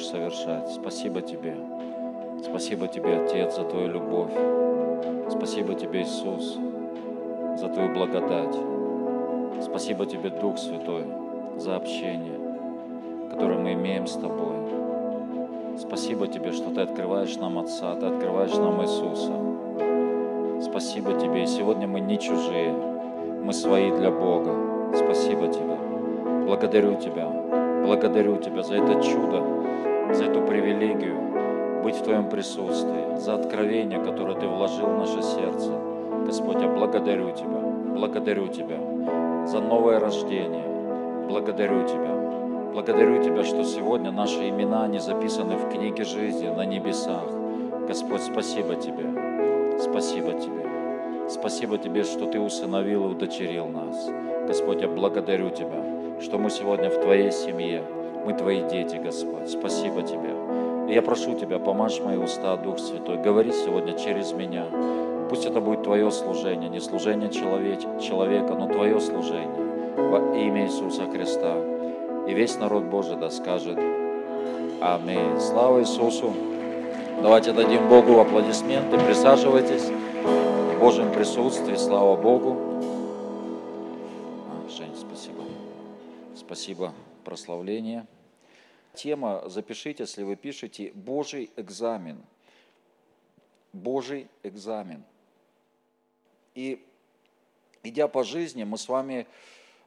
будешь 0.00 0.06
совершать. 0.06 0.68
Спасибо 0.70 1.20
Тебе. 1.20 1.54
Спасибо 2.42 2.88
Тебе, 2.88 3.20
Отец, 3.22 3.56
за 3.56 3.64
Твою 3.64 3.88
любовь. 3.88 4.32
Спасибо 5.28 5.74
Тебе, 5.74 6.02
Иисус, 6.02 6.58
за 7.56 7.68
Твою 7.68 7.94
благодать. 7.94 8.56
Спасибо 9.62 10.06
Тебе, 10.06 10.30
Дух 10.30 10.58
Святой, 10.58 11.04
за 11.56 11.76
общение, 11.76 12.38
которое 13.30 13.58
мы 13.58 13.74
имеем 13.74 14.06
с 14.06 14.14
Тобой. 14.14 14.56
Спасибо 15.78 16.26
Тебе, 16.26 16.52
что 16.52 16.70
Ты 16.70 16.80
открываешь 16.80 17.36
нам 17.36 17.58
Отца, 17.58 17.94
Ты 17.94 18.06
открываешь 18.06 18.54
нам 18.54 18.82
Иисуса. 18.82 19.32
Спасибо 20.62 21.12
Тебе. 21.14 21.44
И 21.44 21.46
сегодня 21.46 21.86
мы 21.86 22.00
не 22.00 22.18
чужие, 22.18 22.72
мы 23.44 23.52
свои 23.52 23.90
для 23.90 24.10
Бога. 24.10 24.54
Спасибо 24.94 25.48
Тебе. 25.48 25.76
Благодарю 26.46 26.94
Тебя. 26.96 27.28
Благодарю 27.84 28.36
Тебя 28.36 28.62
за 28.62 28.74
это 28.76 29.02
чудо, 29.02 29.59
за 30.14 30.24
эту 30.24 30.42
привилегию 30.42 31.82
быть 31.82 31.96
в 31.96 32.02
Твоем 32.02 32.28
присутствии, 32.28 33.16
за 33.16 33.34
откровение, 33.34 33.98
которое 33.98 34.34
Ты 34.34 34.46
вложил 34.46 34.86
в 34.86 34.98
наше 34.98 35.22
сердце. 35.22 35.72
Господь, 36.26 36.60
я 36.60 36.68
благодарю 36.68 37.30
Тебя, 37.30 37.60
благодарю 37.94 38.48
Тебя 38.48 38.78
за 39.46 39.60
новое 39.60 39.98
рождение. 39.98 40.64
Благодарю 41.28 41.86
Тебя. 41.86 42.70
Благодарю 42.72 43.22
Тебя, 43.22 43.44
что 43.44 43.64
сегодня 43.64 44.10
наши 44.10 44.48
имена 44.48 44.86
не 44.88 45.00
записаны 45.00 45.56
в 45.56 45.68
книге 45.70 46.04
жизни 46.04 46.48
на 46.48 46.64
небесах. 46.64 47.24
Господь, 47.88 48.22
спасибо 48.22 48.76
Тебе. 48.76 49.78
Спасибо 49.78 50.32
Тебе. 50.32 51.28
Спасибо 51.28 51.78
Тебе, 51.78 52.04
что 52.04 52.26
Ты 52.26 52.40
усыновил 52.40 53.06
и 53.06 53.12
удочерил 53.12 53.66
нас. 53.66 54.08
Господь, 54.46 54.82
я 54.82 54.88
благодарю 54.88 55.50
Тебя, 55.50 56.20
что 56.20 56.38
мы 56.38 56.50
сегодня 56.50 56.90
в 56.90 57.00
Твоей 57.00 57.32
семье. 57.32 57.82
Мы 58.24 58.34
Твои 58.34 58.62
дети, 58.68 58.96
Господь. 58.96 59.48
Спасибо 59.48 60.02
Тебе. 60.02 60.34
И 60.88 60.94
я 60.94 61.02
прошу 61.02 61.34
Тебя, 61.34 61.58
помажь 61.58 62.00
мои 62.00 62.16
уста, 62.16 62.56
Дух 62.56 62.78
Святой. 62.78 63.18
Говори 63.18 63.52
сегодня 63.52 63.96
через 63.98 64.32
меня. 64.32 64.64
Пусть 65.28 65.46
это 65.46 65.60
будет 65.60 65.82
Твое 65.82 66.10
служение, 66.10 66.68
не 66.68 66.80
служение 66.80 67.30
человека, 67.30 68.54
но 68.54 68.66
Твое 68.66 69.00
служение 69.00 69.48
во 69.96 70.36
имя 70.36 70.66
Иисуса 70.66 71.06
Христа. 71.06 71.54
И 72.26 72.34
весь 72.34 72.56
народ 72.58 72.84
Божий 72.84 73.16
да 73.16 73.30
скажет 73.30 73.78
Аминь. 74.80 75.38
Слава 75.38 75.80
Иисусу. 75.80 76.32
Давайте 77.22 77.52
дадим 77.52 77.88
Богу 77.88 78.18
аплодисменты. 78.18 78.98
Присаживайтесь 78.98 79.90
в 80.24 80.80
Божьем 80.80 81.12
присутствии. 81.12 81.76
Слава 81.76 82.16
Богу. 82.16 82.56
А, 84.48 84.70
Жень, 84.70 84.96
спасибо. 84.96 85.42
Спасибо. 86.34 86.92
Прославление. 87.20 88.06
Тема, 88.94 89.48
запишите, 89.48 90.02
если 90.02 90.22
вы 90.22 90.36
пишете, 90.36 90.92
Божий 90.94 91.50
экзамен. 91.56 92.24
Божий 93.72 94.28
экзамен. 94.42 95.04
И 96.54 96.84
идя 97.82 98.08
по 98.08 98.24
жизни, 98.24 98.64
мы 98.64 98.78
с 98.78 98.88
вами 98.88 99.26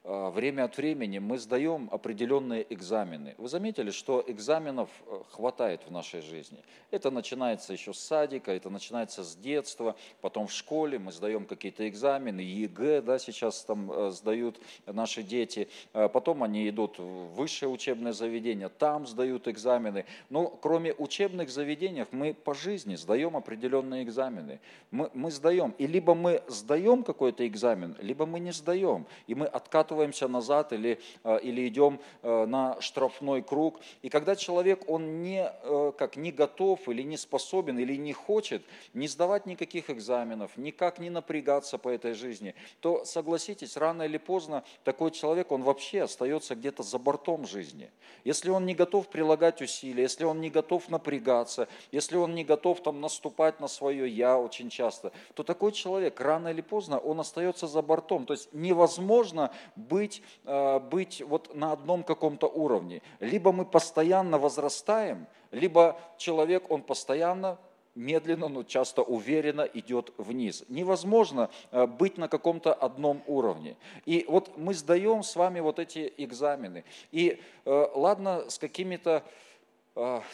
время 0.04 0.66
от 0.66 0.76
времени 0.76 1.20
мы 1.20 1.38
сдаем 1.38 1.88
определенные 1.90 2.66
экзамены. 2.74 3.36
Вы 3.38 3.48
заметили, 3.48 3.90
что 3.92 4.22
экзаменов 4.28 4.90
э, 5.08 5.22
хватает 5.32 5.82
в 5.88 5.92
нашей 5.92 6.22
жизни. 6.22 6.60
Это 6.92 7.10
начинается 7.10 7.72
еще 7.72 7.94
с 7.94 8.00
садика, 8.00 8.52
это 8.52 8.70
начинается 8.70 9.24
с 9.24 9.36
детства, 9.36 9.96
потом 10.20 10.48
в 10.48 10.52
школе 10.52 11.00
мы 11.00 11.14
сдаем 11.14 11.46
какие-то 11.46 11.88
экзамены, 11.88 12.42
ЕГЭ, 12.42 13.02
да, 13.02 13.18
сейчас 13.18 13.64
там 13.64 13.90
э, 13.92 14.12
сдают 14.12 14.60
наши 14.86 15.24
дети, 15.24 15.70
а 15.94 16.10
потом 16.10 16.44
они 16.44 16.68
идут 16.68 17.00
в 17.00 17.36
высшее 17.36 17.70
учебное 17.70 18.12
заведение, 18.12 18.68
там 18.68 19.08
сдают 19.08 19.48
экзамены. 19.48 20.04
Но 20.30 20.48
кроме 20.48 20.94
учебных 20.94 21.50
заведений 21.50 22.06
мы 22.12 22.34
по 22.34 22.54
жизни 22.54 22.96
сдаем 22.96 23.38
определенные 23.38 24.04
экзамены. 24.04 24.60
Мы, 24.92 25.10
мы 25.14 25.32
сдаем, 25.32 25.74
и 25.78 25.88
либо 25.88 26.14
мы 26.14 26.44
сдаем 26.48 27.04
какой-то 27.04 27.48
экзамен, 27.48 27.96
либо 28.02 28.26
мы 28.26 28.42
не 28.42 28.52
сдаем, 28.52 29.06
и 29.28 29.36
мы 29.36 29.46
откатываем 29.46 29.93
откатываемся 29.94 30.28
назад 30.28 30.74
или, 30.74 31.00
э, 31.24 31.40
или 31.44 31.68
идем 31.68 32.00
э, 32.22 32.46
на 32.46 32.82
штрафной 32.82 33.42
круг. 33.42 33.80
И 34.02 34.10
когда 34.10 34.36
человек, 34.36 34.84
он 34.88 35.22
не, 35.22 35.52
э, 35.64 35.92
как, 35.98 36.18
не 36.18 36.32
готов 36.32 36.90
или 36.90 37.04
не 37.04 37.18
способен 37.18 37.80
или 37.80 37.96
не 37.96 38.14
хочет 38.14 38.64
не 38.94 39.08
сдавать 39.08 39.46
никаких 39.46 39.90
экзаменов, 39.90 40.58
никак 40.58 41.00
не 41.00 41.10
напрягаться 41.10 41.78
по 41.78 41.90
этой 41.90 42.14
жизни, 42.14 42.56
то 42.80 43.06
согласитесь, 43.06 43.78
рано 43.78 44.04
или 44.04 44.18
поздно 44.18 44.64
такой 44.84 45.12
человек, 45.12 45.52
он 45.52 45.64
вообще 45.64 46.04
остается 46.04 46.56
где-то 46.56 46.84
за 46.84 46.98
бортом 46.98 47.46
жизни. 47.46 47.90
Если 48.26 48.50
он 48.50 48.66
не 48.66 48.76
готов 48.76 49.08
прилагать 49.08 49.62
усилия, 49.62 50.04
если 50.04 50.26
он 50.26 50.42
не 50.42 50.50
готов 50.50 50.90
напрягаться, 50.90 51.68
если 51.92 52.18
он 52.18 52.36
не 52.36 52.44
готов 52.44 52.82
там 52.82 53.02
наступать 53.02 53.60
на 53.60 53.68
свое 53.68 54.08
«я» 54.08 54.38
очень 54.38 54.70
часто, 54.70 55.12
то 55.34 55.44
такой 55.44 55.72
человек 55.72 56.20
рано 56.22 56.50
или 56.50 56.62
поздно, 56.62 56.98
он 57.00 57.20
остается 57.20 57.68
за 57.68 57.82
бортом. 57.82 58.26
То 58.26 58.34
есть 58.34 58.50
невозможно 58.54 59.52
быть, 59.88 60.22
э, 60.46 60.80
быть 60.80 61.22
вот 61.22 61.56
на 61.56 61.72
одном 61.72 62.04
каком-то 62.04 62.48
уровне. 62.48 63.02
Либо 63.20 63.52
мы 63.52 63.66
постоянно 63.66 64.38
возрастаем, 64.38 65.28
либо 65.52 66.00
человек, 66.18 66.72
он 66.72 66.82
постоянно 66.82 67.58
медленно, 67.96 68.48
но 68.48 68.64
часто 68.64 69.02
уверенно 69.02 69.62
идет 69.62 70.14
вниз. 70.18 70.64
Невозможно 70.68 71.50
э, 71.72 71.86
быть 71.86 72.18
на 72.18 72.28
каком-то 72.28 72.74
одном 72.74 73.24
уровне. 73.28 73.76
И 74.06 74.26
вот 74.28 74.58
мы 74.58 74.74
сдаем 74.74 75.24
с 75.24 75.36
вами 75.36 75.60
вот 75.60 75.80
эти 75.80 76.14
экзамены. 76.18 76.84
И 77.12 77.40
э, 77.66 77.88
ладно, 77.96 78.50
с 78.50 78.58
какими-то 78.58 79.24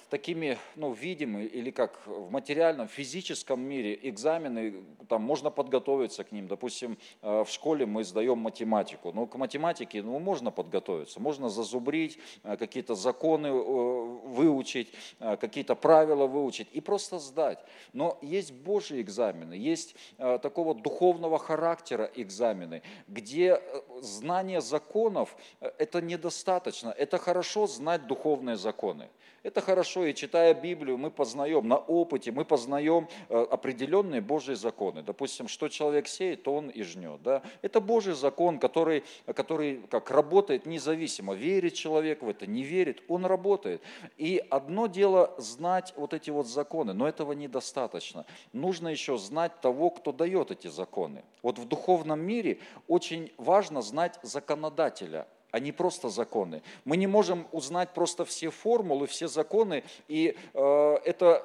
такими, 0.10 0.58
ну, 0.76 0.94
видимы 0.94 1.44
или 1.44 1.72
как 1.72 2.00
в 2.06 2.32
материальном, 2.32 2.88
физическом 2.88 3.60
мире 3.60 4.00
экзамены, 4.04 4.84
там 5.10 5.22
можно 5.22 5.50
подготовиться 5.52 6.24
к 6.24 6.32
ним. 6.32 6.48
Допустим, 6.48 6.98
а, 7.22 7.44
в 7.44 7.50
школе 7.50 7.86
мы 7.86 8.04
сдаем 8.04 8.38
математику. 8.38 9.12
Ну, 9.14 9.28
к 9.28 9.36
математике, 9.36 10.02
ну, 10.02 10.18
можно 10.20 10.52
подготовиться, 10.52 11.20
можно 11.20 11.50
зазубрить, 11.50 12.20
а, 12.44 12.56
какие-то 12.58 12.96
законы 12.96 13.52
выучить, 13.52 14.94
какие-то 15.20 15.76
правила 15.76 16.28
выучить 16.28 16.68
и 16.72 16.82
просто 16.82 17.20
сдать. 17.20 17.60
Но 17.94 18.18
есть 18.22 18.54
Божьи 18.54 19.02
экзамены, 19.02 19.54
есть 19.54 19.96
такого 20.18 20.74
духовного 20.74 21.38
характера 21.38 22.10
экзамены, 22.16 22.82
где 23.08 23.60
э, 23.62 23.82
знание 24.02 24.62
законов 24.62 25.36
э,– 25.62 25.72
это 25.78 26.02
недостаточно. 26.02 26.90
Это 26.90 27.18
хорошо 27.18 27.68
знать 27.68 28.08
духовные 28.08 28.58
законы. 28.58 29.10
Это 29.50 29.62
хорошо, 29.62 30.06
и 30.06 30.14
читая 30.14 30.54
Библию, 30.54 31.00
мы 31.00 31.10
познаем 31.10 31.68
на 31.68 31.78
опыте, 31.78 32.32
мы 32.32 32.46
познаем 32.46 33.08
э, 33.30 33.48
определенные 33.50 34.22
Божьи 34.22 34.54
законы. 34.54 35.02
Допустим, 35.02 35.48
что 35.48 35.70
человек 35.70 36.08
сеет, 36.08 36.44
то 36.44 36.54
он 36.54 36.70
и 36.70 36.84
жнет. 36.84 37.24
Да? 37.24 37.42
Это 37.64 37.82
Божий 37.82 38.14
закон, 38.14 38.60
который, 38.60 39.04
который 39.26 39.82
как 39.90 40.12
работает 40.12 40.68
независимо. 40.68 41.34
Верит 41.34 41.74
человек 41.74 42.22
в 42.22 42.30
это, 42.30 42.46
не 42.46 42.62
верит, 42.62 43.02
он 43.08 43.26
работает. 43.26 43.82
И 44.18 44.40
одно 44.52 44.86
дело 44.86 45.34
знать 45.40 45.96
вот 45.98 46.14
эти 46.14 46.30
вот 46.30 46.46
законы, 46.46 46.94
но 46.94 47.08
этого 47.08 47.34
недостаточно. 47.34 48.28
Нужно 48.54 48.90
еще 48.90 49.18
знать 49.18 49.60
того, 49.62 49.90
кто 49.90 50.12
дает 50.12 50.52
эти 50.52 50.68
законы. 50.68 51.24
Вот 51.42 51.58
в 51.58 51.68
духовном 51.68 52.20
мире 52.20 52.60
очень 52.88 53.34
важно 53.38 53.82
знать 53.82 54.20
законодателя, 54.22 55.26
не 55.58 55.72
просто 55.72 56.10
законы. 56.10 56.62
Мы 56.86 56.98
не 56.98 57.08
можем 57.08 57.48
узнать 57.52 57.94
просто 57.94 58.26
все 58.26 58.52
формулы, 58.52 59.08
все 59.08 59.28
законы, 59.28 59.84
и 60.08 60.38
э, 60.54 60.98
это 61.06 61.44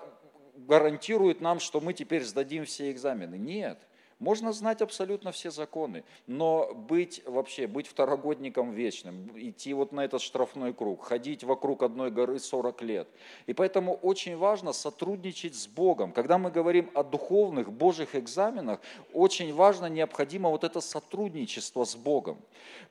гарантирует 0.57 1.41
нам, 1.41 1.61
что 1.61 1.81
мы 1.81 1.95
теперь 1.95 2.25
сдадим 2.25 2.65
все 2.65 2.91
экзамены. 2.91 3.37
Нет. 3.37 3.79
Можно 4.21 4.53
знать 4.53 4.81
абсолютно 4.81 5.33
все 5.33 5.51
законы, 5.51 6.05
но 6.27 6.73
быть 6.73 7.21
вообще, 7.27 7.67
быть 7.67 7.89
второгодником 7.89 8.71
вечным, 8.71 9.31
идти 9.35 9.75
вот 9.75 9.93
на 9.93 10.05
этот 10.05 10.23
штрафной 10.23 10.73
круг, 10.73 11.05
ходить 11.05 11.43
вокруг 11.43 11.83
одной 11.83 12.11
горы 12.11 12.39
40 12.39 12.83
лет. 12.83 13.09
И 13.47 13.53
поэтому 13.53 13.95
очень 13.95 14.37
важно 14.37 14.73
сотрудничать 14.73 15.57
с 15.57 15.67
Богом. 15.67 16.13
Когда 16.13 16.39
мы 16.39 16.51
говорим 16.51 16.91
о 16.95 17.03
духовных 17.03 17.73
Божьих 17.73 18.15
экзаменах, 18.15 18.81
очень 19.13 19.53
важно, 19.53 19.87
необходимо 19.87 20.49
вот 20.49 20.63
это 20.63 20.81
сотрудничество 20.81 21.85
с 21.85 21.97
Богом. 21.97 22.39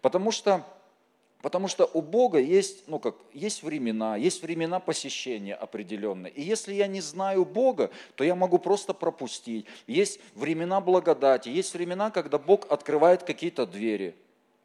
Потому 0.01 0.31
что 0.31 0.65
Потому 1.43 1.67
что 1.67 1.89
у 1.93 2.01
Бога 2.01 2.39
есть, 2.39 2.87
ну 2.87 2.99
как, 2.99 3.15
есть 3.33 3.63
времена, 3.63 4.15
есть 4.15 4.41
времена 4.41 4.79
посещения 4.79 5.53
определенные. 5.53 6.31
И 6.31 6.41
если 6.41 6.73
я 6.73 6.87
не 6.87 7.01
знаю 7.01 7.43
Бога, 7.43 7.91
то 8.15 8.23
я 8.23 8.33
могу 8.33 8.59
просто 8.59 8.93
пропустить. 8.93 9.65
Есть 9.85 10.21
времена 10.35 10.79
благодати, 10.79 11.49
есть 11.49 11.73
времена, 11.73 12.11
когда 12.11 12.37
Бог 12.37 12.71
открывает 12.71 13.23
какие-то 13.23 13.65
двери. 13.67 14.15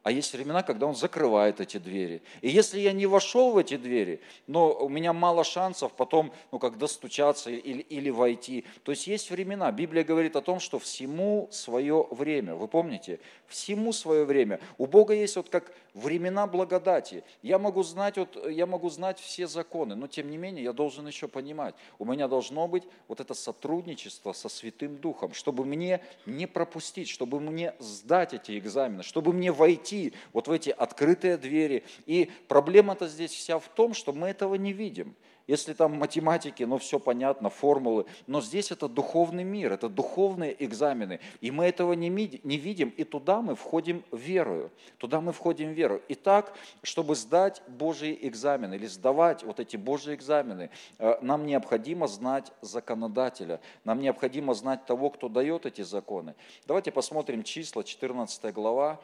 а 0.03 0.11
есть 0.11 0.33
времена, 0.33 0.63
когда 0.63 0.85
Он 0.87 0.95
закрывает 0.95 1.59
эти 1.59 1.77
двери. 1.77 2.21
И 2.41 2.49
если 2.49 2.79
я 2.79 2.93
не 2.93 3.05
вошел 3.05 3.51
в 3.51 3.57
эти 3.57 3.75
двери, 3.75 4.21
но 4.47 4.73
у 4.73 4.87
меня 4.87 5.11
мало 5.13 5.43
шансов 5.43 5.91
потом, 5.91 6.31
ну, 6.51 6.59
как 6.59 6.77
достучаться 6.77 7.51
или, 7.51 7.81
или 7.81 8.09
войти. 8.09 8.65
То 8.83 8.91
есть 8.91 9.07
есть 9.07 9.29
времена. 9.29 9.71
Библия 9.71 10.03
говорит 10.03 10.35
о 10.35 10.41
том, 10.41 10.59
что 10.59 10.79
всему 10.79 11.49
свое 11.51 12.07
время. 12.11 12.55
Вы 12.55 12.67
помните? 12.67 13.19
Всему 13.47 13.91
свое 13.91 14.23
время. 14.23 14.59
У 14.77 14.85
Бога 14.85 15.13
есть 15.13 15.35
вот 15.35 15.49
как 15.49 15.71
времена 15.99 16.47
благодати. 16.47 17.23
Я 17.43 17.59
могу 17.59 17.83
знать, 17.83 18.17
вот, 18.17 18.49
я 18.49 18.65
могу 18.65 18.89
знать 18.89 19.19
все 19.19 19.47
законы, 19.47 19.95
но 19.95 20.07
тем 20.07 20.31
не 20.31 20.37
менее 20.37 20.63
я 20.63 20.73
должен 20.73 21.05
еще 21.07 21.27
понимать, 21.27 21.75
у 21.99 22.05
меня 22.05 22.27
должно 22.27 22.67
быть 22.67 22.83
вот 23.07 23.19
это 23.19 23.33
сотрудничество 23.33 24.33
со 24.33 24.49
Святым 24.49 24.97
Духом, 24.97 25.33
чтобы 25.33 25.65
мне 25.65 26.01
не 26.25 26.47
пропустить, 26.47 27.09
чтобы 27.09 27.39
мне 27.39 27.73
сдать 27.79 28.33
эти 28.33 28.57
экзамены, 28.57 29.03
чтобы 29.03 29.33
мне 29.33 29.51
войти 29.51 30.13
вот 30.33 30.47
в 30.47 30.51
эти 30.51 30.69
открытые 30.69 31.37
двери. 31.37 31.83
И 32.05 32.31
проблема-то 32.47 33.07
здесь 33.07 33.31
вся 33.31 33.59
в 33.59 33.67
том, 33.69 33.93
что 33.93 34.13
мы 34.13 34.29
этого 34.29 34.55
не 34.55 34.73
видим. 34.73 35.15
Если 35.49 35.73
там 35.73 35.97
математики, 35.97 36.61
ну 36.61 36.77
все 36.77 36.99
понятно, 36.99 37.49
формулы, 37.49 38.05
но 38.27 38.39
здесь 38.39 38.69
это 38.69 38.87
духовный 38.87 39.43
мир, 39.43 39.73
это 39.73 39.89
духовные 39.89 40.55
экзамены, 40.63 41.21
и 41.41 41.49
мы 41.49 41.65
этого 41.65 41.93
не, 41.93 42.07
не 42.07 42.57
видим, 42.57 42.89
и 42.89 43.03
туда 43.03 43.41
мы 43.41 43.55
входим 43.55 44.03
верою, 44.11 44.69
туда 44.99 45.21
мы 45.21 45.33
входим 45.33 45.73
верою. 45.73 46.03
И 46.07 46.13
так, 46.13 46.53
чтобы 46.83 47.15
сдать 47.15 47.63
Божьи 47.67 48.15
экзамены 48.21 48.75
или 48.75 48.85
сдавать 48.85 49.41
вот 49.41 49.59
эти 49.59 49.75
Божьи 49.75 50.13
экзамены, 50.13 50.69
э, 50.99 51.17
нам 51.23 51.47
необходимо 51.47 52.05
знать 52.05 52.51
законодателя, 52.61 53.59
нам 53.83 54.01
необходимо 54.01 54.53
знать 54.53 54.85
того, 54.85 55.09
кто 55.09 55.29
дает 55.29 55.65
эти 55.65 55.81
законы. 55.81 56.35
Давайте 56.67 56.91
посмотрим 56.91 57.41
числа, 57.41 57.83
14 57.83 58.53
глава, 58.53 58.99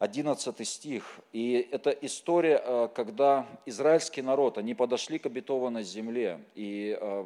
11 0.00 0.66
стих. 0.66 1.20
И 1.32 1.68
это 1.70 1.90
история, 1.90 2.60
э, 2.64 2.88
когда 2.94 3.46
израильский 3.66 4.22
народ, 4.22 4.56
они 4.56 4.74
подошли 4.74 5.18
к 5.18 5.26
обетованной 5.26 5.84
земле, 5.84 6.40
и 6.54 6.98
э, 6.98 7.24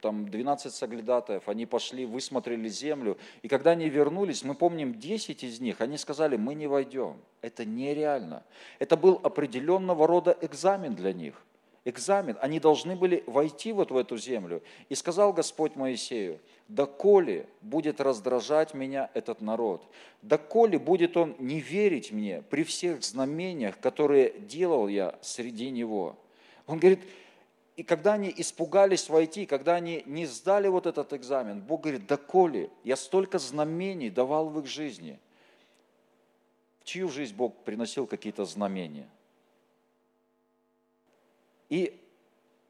там 0.00 0.28
12 0.30 0.72
соглядатаев, 0.72 1.48
они 1.48 1.66
пошли, 1.66 2.06
высмотрели 2.06 2.68
землю, 2.68 3.18
и 3.42 3.48
когда 3.48 3.72
они 3.72 3.90
вернулись, 3.90 4.42
мы 4.42 4.54
помним 4.54 4.94
10 4.94 5.44
из 5.44 5.60
них, 5.60 5.82
они 5.82 5.98
сказали, 5.98 6.36
мы 6.36 6.54
не 6.54 6.66
войдем, 6.66 7.18
это 7.42 7.66
нереально. 7.66 8.42
Это 8.78 8.96
был 8.96 9.20
определенного 9.22 10.06
рода 10.06 10.36
экзамен 10.40 10.94
для 10.94 11.12
них– 11.12 11.34
экзамен, 11.84 12.36
они 12.40 12.60
должны 12.60 12.96
были 12.96 13.22
войти 13.26 13.72
вот 13.72 13.90
в 13.90 13.96
эту 13.96 14.16
землю. 14.16 14.62
И 14.88 14.94
сказал 14.94 15.32
Господь 15.32 15.76
Моисею, 15.76 16.40
доколе 16.68 17.46
будет 17.60 18.00
раздражать 18.00 18.74
меня 18.74 19.10
этот 19.14 19.40
народ, 19.40 19.86
доколе 20.22 20.78
будет 20.78 21.16
он 21.16 21.36
не 21.38 21.60
верить 21.60 22.12
мне 22.12 22.42
при 22.42 22.64
всех 22.64 23.02
знамениях, 23.04 23.78
которые 23.78 24.38
делал 24.40 24.88
я 24.88 25.18
среди 25.22 25.70
него. 25.70 26.16
Он 26.66 26.78
говорит, 26.78 27.00
и 27.76 27.82
когда 27.82 28.14
они 28.14 28.32
испугались 28.36 29.08
войти, 29.08 29.46
когда 29.46 29.74
они 29.74 30.02
не 30.06 30.26
сдали 30.26 30.68
вот 30.68 30.86
этот 30.86 31.12
экзамен, 31.12 31.60
Бог 31.60 31.82
говорит, 31.82 32.06
доколе 32.06 32.70
я 32.84 32.96
столько 32.96 33.38
знамений 33.38 34.10
давал 34.10 34.48
в 34.48 34.60
их 34.60 34.66
жизни. 34.66 35.18
В 36.80 36.84
чью 36.84 37.08
жизнь 37.08 37.34
Бог 37.34 37.54
приносил 37.64 38.06
какие-то 38.06 38.44
знамения? 38.44 39.08
И 41.68 41.98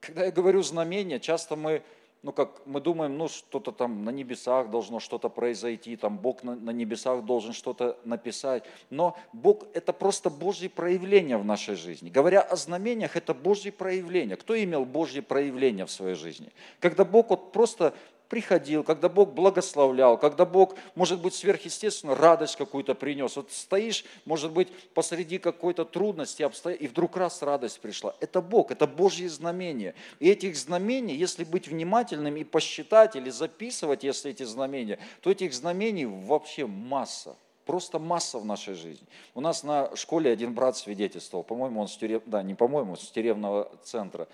когда 0.00 0.25
я 0.25 0.31
говорю 0.31 0.62
знамения, 0.62 1.19
часто 1.19 1.56
мы, 1.56 1.82
ну 2.24 2.32
как 2.32 2.62
мы 2.64 2.80
думаем, 2.80 3.18
ну 3.18 3.28
что-то 3.28 3.70
там 3.70 4.02
на 4.02 4.08
небесах 4.08 4.70
должно 4.70 4.98
что-то 4.98 5.28
произойти, 5.28 5.94
там 5.94 6.16
Бог 6.16 6.42
на, 6.42 6.56
на 6.56 6.70
небесах 6.70 7.22
должен 7.24 7.52
что-то 7.52 7.98
написать. 8.04 8.64
Но 8.88 9.14
Бог 9.34 9.66
это 9.74 9.92
просто 9.92 10.30
Божье 10.30 10.70
проявление 10.70 11.36
в 11.36 11.44
нашей 11.44 11.74
жизни. 11.74 12.08
Говоря 12.08 12.40
о 12.40 12.56
знамениях, 12.56 13.16
это 13.16 13.34
Божье 13.34 13.70
проявление. 13.70 14.36
Кто 14.36 14.60
имел 14.60 14.86
Божье 14.86 15.20
проявление 15.20 15.84
в 15.84 15.90
своей 15.90 16.14
жизни? 16.14 16.48
Когда 16.80 17.04
Бог 17.04 17.28
вот 17.28 17.52
просто 17.52 17.92
приходил, 18.34 18.82
когда 18.82 19.08
Бог 19.08 19.32
благословлял, 19.32 20.19
когда 20.19 20.44
Бог, 20.44 20.75
может 20.96 21.22
быть, 21.22 21.34
сверхъестественно 21.34 22.16
радость 22.16 22.56
какую-то 22.56 22.96
принес. 22.96 23.36
Вот 23.36 23.52
стоишь, 23.52 24.04
может 24.25 24.50
быть, 24.50 24.72
посреди 24.88 25.38
какой-то 25.38 25.84
трудности, 25.84 26.44
и 26.81 26.88
вдруг 26.88 27.16
раз 27.16 27.42
радость 27.42 27.78
пришла. 27.78 28.12
Это 28.19 28.40
Бог, 28.40 28.72
это 28.72 28.88
Божьи 28.88 29.28
знамения. 29.28 29.94
И 30.19 30.28
этих 30.28 30.56
знамений, 30.56 31.14
если 31.14 31.44
быть 31.44 31.69
внимательным 31.69 32.36
и 32.36 32.42
посчитать 32.42 33.14
или 33.14 33.31
записывать, 33.31 34.02
если 34.02 34.32
эти 34.32 34.42
знамения, 34.42 34.98
то 35.20 35.31
этих 35.31 35.54
знамений 35.54 36.06
вообще 36.06 36.66
масса. 36.66 37.36
Просто 37.66 38.00
масса 38.00 38.40
в 38.40 38.44
нашей 38.44 38.75
жизни. 38.75 39.06
У 39.34 39.40
нас 39.40 39.62
на 39.62 39.94
школе 39.94 40.32
один 40.32 40.54
брат 40.54 40.76
свидетельствовал, 40.76 41.44
по-моему, 41.44 41.82
он 41.82 41.86
с 41.86 41.96
тюрем, 41.96 42.20
да, 42.26 42.42
не 42.42 42.54
по-моему, 42.56 42.96
с 42.96 43.08
тюремного 43.12 43.70
центра. 43.84 44.26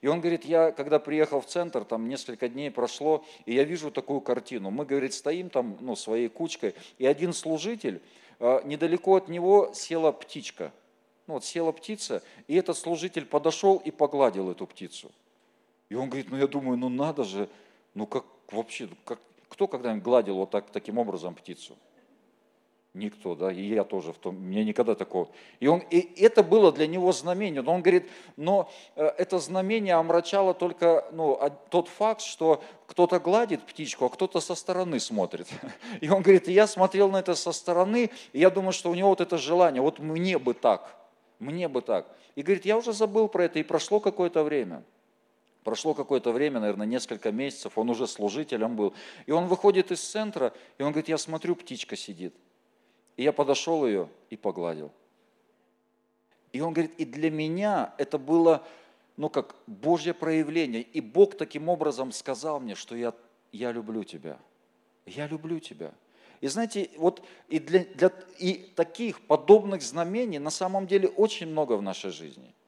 И 0.00 0.06
он 0.06 0.20
говорит, 0.20 0.44
я 0.44 0.72
когда 0.72 0.98
приехал 0.98 1.40
в 1.40 1.46
центр, 1.46 1.84
там 1.84 2.08
несколько 2.08 2.48
дней 2.48 2.70
прошло, 2.70 3.24
и 3.44 3.54
я 3.54 3.64
вижу 3.64 3.90
такую 3.90 4.20
картину. 4.20 4.70
Мы, 4.70 4.86
говорит, 4.86 5.12
стоим 5.12 5.50
там, 5.50 5.76
ну, 5.80 5.94
своей 5.94 6.28
кучкой, 6.28 6.74
и 6.98 7.06
один 7.06 7.32
служитель, 7.32 8.00
а, 8.38 8.62
недалеко 8.64 9.16
от 9.16 9.28
него 9.28 9.70
села 9.74 10.12
птичка. 10.12 10.72
Ну, 11.26 11.34
вот 11.34 11.44
села 11.44 11.72
птица, 11.72 12.22
и 12.48 12.56
этот 12.56 12.78
служитель 12.78 13.26
подошел 13.26 13.76
и 13.76 13.90
погладил 13.90 14.50
эту 14.50 14.66
птицу. 14.66 15.12
И 15.90 15.94
он 15.94 16.08
говорит, 16.08 16.30
ну, 16.30 16.38
я 16.38 16.46
думаю, 16.46 16.78
ну, 16.78 16.88
надо 16.88 17.24
же, 17.24 17.48
ну, 17.94 18.06
как 18.06 18.24
вообще, 18.50 18.88
как, 19.04 19.20
кто 19.48 19.68
когда-нибудь 19.68 20.02
гладил 20.02 20.36
вот 20.36 20.50
так, 20.50 20.70
таким 20.70 20.96
образом 20.96 21.34
птицу? 21.34 21.76
Никто, 22.92 23.36
да, 23.36 23.52
и 23.52 23.62
я 23.62 23.84
тоже 23.84 24.12
в 24.12 24.18
том, 24.18 24.34
мне 24.34 24.64
никогда 24.64 24.96
такого. 24.96 25.28
И, 25.60 25.68
он, 25.68 25.78
и 25.90 26.20
это 26.20 26.42
было 26.42 26.72
для 26.72 26.88
него 26.88 27.12
знамение. 27.12 27.62
Но 27.62 27.72
он 27.72 27.82
говорит, 27.82 28.10
но 28.36 28.68
э, 28.96 29.06
это 29.16 29.38
знамение 29.38 29.94
омрачало 29.94 30.54
только 30.54 31.04
ну, 31.12 31.38
тот 31.68 31.86
факт, 31.86 32.20
что 32.20 32.64
кто-то 32.88 33.20
гладит 33.20 33.62
птичку, 33.62 34.06
а 34.06 34.08
кто-то 34.08 34.40
со 34.40 34.56
стороны 34.56 34.98
смотрит. 34.98 35.46
И 36.00 36.08
он 36.08 36.22
говорит, 36.22 36.48
я 36.48 36.66
смотрел 36.66 37.08
на 37.10 37.18
это 37.18 37.36
со 37.36 37.52
стороны, 37.52 38.10
и 38.32 38.40
я 38.40 38.50
думаю, 38.50 38.72
что 38.72 38.90
у 38.90 38.94
него 38.94 39.10
вот 39.10 39.20
это 39.20 39.38
желание, 39.38 39.80
вот 39.80 40.00
мне 40.00 40.38
бы 40.38 40.52
так, 40.52 40.96
мне 41.38 41.68
бы 41.68 41.82
так. 41.82 42.08
И 42.34 42.42
говорит, 42.42 42.64
я 42.64 42.76
уже 42.76 42.92
забыл 42.92 43.28
про 43.28 43.44
это, 43.44 43.60
и 43.60 43.62
прошло 43.62 44.00
какое-то 44.00 44.42
время. 44.42 44.82
Прошло 45.62 45.94
какое-то 45.94 46.32
время, 46.32 46.58
наверное, 46.58 46.86
несколько 46.86 47.30
месяцев, 47.30 47.78
он 47.78 47.90
уже 47.90 48.08
служителем 48.08 48.74
был. 48.74 48.94
И 49.26 49.30
он 49.30 49.46
выходит 49.46 49.92
из 49.92 50.00
центра, 50.00 50.52
и 50.78 50.82
он 50.82 50.90
говорит, 50.90 51.08
я 51.08 51.18
смотрю, 51.18 51.54
птичка 51.54 51.94
сидит. 51.94 52.34
И 53.20 53.22
я 53.22 53.34
подошел 53.34 53.86
ее 53.86 54.08
и 54.30 54.36
погладил. 54.38 54.90
И 56.54 56.62
он 56.62 56.72
говорит, 56.72 56.94
и 56.96 57.04
для 57.04 57.30
меня 57.30 57.92
это 57.98 58.16
было, 58.16 58.66
ну, 59.18 59.28
как 59.28 59.56
Божье 59.66 60.14
проявление. 60.14 60.80
И 60.80 61.02
Бог 61.02 61.36
таким 61.36 61.68
образом 61.68 62.12
сказал 62.12 62.60
мне, 62.60 62.74
что 62.74 62.96
я, 62.96 63.12
я 63.52 63.72
люблю 63.72 64.04
тебя. 64.04 64.38
Я 65.04 65.26
люблю 65.26 65.58
тебя. 65.58 65.92
И 66.40 66.46
знаете, 66.46 66.88
вот 66.96 67.22
и, 67.48 67.58
для, 67.58 67.84
для, 67.84 68.10
и 68.38 68.54
таких 68.74 69.20
подобных 69.26 69.82
знамений 69.82 70.38
на 70.38 70.48
самом 70.48 70.86
деле 70.86 71.08
очень 71.08 71.48
много 71.48 71.76
в 71.76 71.82
нашей 71.82 72.12
жизни– 72.12 72.54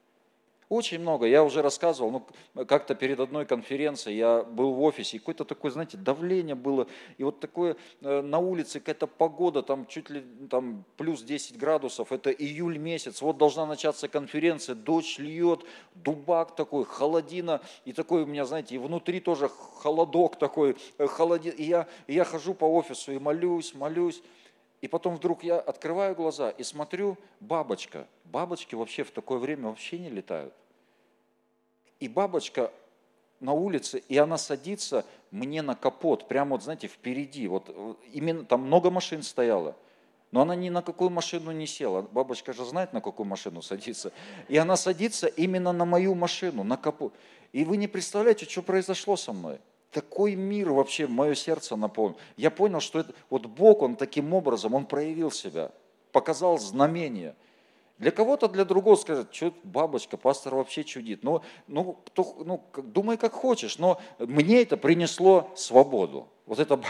очень 0.73 1.01
много. 1.01 1.27
Я 1.27 1.45
уже 1.45 1.61
рассказывал, 1.61 2.11
ну, 2.55 2.65
как-то 2.65 2.95
перед 2.95 3.21
одной 3.21 3.45
конференцией 3.45 4.17
я 4.17 4.43
был 4.43 4.73
в 4.73 4.83
офисе, 4.83 5.17
и 5.17 5.21
какое-то 5.21 5.45
такое, 5.45 5.71
знаете, 5.71 5.99
давление 5.99 6.55
было, 6.55 6.87
и 7.19 7.25
вот 7.25 7.41
такое 7.41 7.77
э, 8.01 8.23
на 8.23 8.39
улице 8.39 8.81
какая-то 8.81 9.07
погода, 9.07 9.63
там 9.63 9.87
чуть 9.87 10.09
ли 10.09 10.25
там 10.51 10.85
плюс 10.97 11.23
10 11.23 11.59
градусов, 11.59 12.11
это 12.11 12.31
июль 12.31 12.79
месяц, 12.79 13.21
вот 13.21 13.37
должна 13.37 13.67
начаться 13.67 14.09
конференция, 14.09 14.75
дождь 14.75 15.19
льет, 15.19 15.61
дубак 15.95 16.57
такой, 16.57 16.87
холодина, 16.87 17.61
и 17.85 17.93
такой 17.93 18.23
у 18.23 18.27
меня, 18.27 18.47
знаете, 18.47 18.75
и 18.75 18.79
внутри 18.79 19.21
тоже 19.21 19.51
холодок 19.83 20.39
такой, 20.39 20.77
э, 20.97 21.07
холодин, 21.07 21.53
и 21.53 21.65
я, 21.65 21.87
и 22.07 22.15
я 22.15 22.25
хожу 22.25 22.55
по 22.55 22.65
офису 22.65 23.13
и 23.13 23.19
молюсь, 23.19 23.75
молюсь, 23.75 24.23
и 24.81 24.89
потом 24.89 25.17
вдруг 25.17 25.45
я 25.45 25.61
открываю 25.61 26.15
глаза 26.15 26.51
и 26.51 26.65
смотрю, 26.65 27.17
бабочка. 27.41 28.09
Бабочки 28.25 28.75
вообще 28.75 29.05
в 29.05 29.13
такое 29.13 29.39
время 29.39 29.69
вообще 29.69 29.99
не 29.99 30.11
летают. 30.11 30.55
И 32.03 32.09
бабочка 32.09 32.73
на 33.39 33.53
улице, 33.53 34.03
и 34.09 34.19
она 34.19 34.37
садится 34.37 35.05
мне 35.31 35.63
на 35.63 35.77
капот, 35.77 36.27
прямо 36.27 36.57
вот, 36.57 36.65
знаете, 36.65 36.89
впереди. 36.89 37.47
Вот 37.47 37.71
именно 38.13 38.45
там 38.45 38.63
много 38.63 38.91
машин 38.91 39.23
стояло. 39.23 39.77
Но 40.33 40.41
она 40.41 40.57
ни 40.57 40.69
на 40.69 40.83
какую 40.83 41.11
машину 41.11 41.53
не 41.53 41.69
села. 41.69 42.03
Бабочка 42.03 42.53
же 42.53 42.65
знает, 42.65 42.93
на 42.93 43.01
какую 43.01 43.29
машину 43.29 43.63
садится. 43.63 44.11
И 44.49 44.57
она 44.57 44.77
садится 44.77 45.29
именно 45.29 45.71
на 45.71 45.85
мою 45.85 46.17
машину, 46.17 46.65
на 46.65 46.77
капот. 46.77 47.15
И 47.53 47.65
вы 47.65 47.77
не 47.77 47.87
представляете, 47.87 48.47
что 48.47 48.63
произошло 48.63 49.15
со 49.15 49.33
мной 49.33 49.61
такой 49.93 50.35
мир 50.35 50.73
вообще 50.73 51.07
мое 51.07 51.37
сердце 51.37 51.77
наполнил. 51.77 52.17
Я 52.37 52.51
понял, 52.51 52.81
что 52.81 52.99
это, 52.99 53.15
вот 53.31 53.47
Бог, 53.47 53.83
Он 53.83 53.95
таким 53.95 54.35
образом, 54.35 54.75
Он 54.75 54.87
проявил 54.87 55.31
себя, 55.31 55.71
показал 56.11 56.59
знамение. 56.59 57.37
Для 58.03 58.11
кого-то, 58.11 58.49
для 58.49 58.65
другого 58.65 58.97
скажет, 58.97 59.33
что 59.33 59.55
бабочка, 59.63 60.17
пастор 60.17 60.57
вообще 60.57 60.83
чудит. 60.83 61.23
Ну, 61.23 61.41
ну, 61.69 61.97
кто, 62.05 62.35
ну, 62.45 62.61
думай 62.77 63.17
как 63.17 63.33
хочешь, 63.33 63.79
но 63.79 64.01
мне 64.19 64.63
это 64.63 64.77
принесло 64.77 65.53
свободу. 65.55 66.27
вот 66.47 66.59
эта 66.59 66.81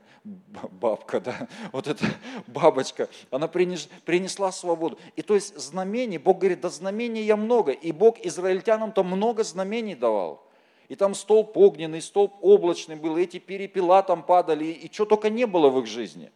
бабка, 0.24 1.20
да, 1.20 1.46
вот 1.72 1.88
эта 1.88 2.06
бабочка, 2.46 3.10
она 3.30 3.48
принесла 3.48 4.50
свободу. 4.50 4.98
И 5.14 5.20
то 5.20 5.34
есть 5.34 5.58
знамений, 5.58 6.16
Бог 6.16 6.38
говорит, 6.38 6.62
да 6.62 6.70
знамений 6.70 7.20
я 7.20 7.36
много. 7.36 7.72
И 7.72 7.92
Бог 7.92 8.18
израильтянам-то 8.24 9.04
много 9.04 9.44
знамений 9.44 9.94
давал. 9.94 10.42
И 10.88 10.96
там 10.96 11.14
столб 11.14 11.54
огненный, 11.54 12.00
столб 12.00 12.32
облачный 12.40 12.96
был, 12.96 13.18
и 13.18 13.24
эти 13.24 13.38
перепела 13.38 14.02
там 14.02 14.22
падали, 14.22 14.64
и, 14.64 14.90
что 14.90 15.04
только 15.04 15.28
не 15.28 15.46
было 15.46 15.68
в 15.68 15.80
их 15.80 15.86
жизни. 15.86 16.32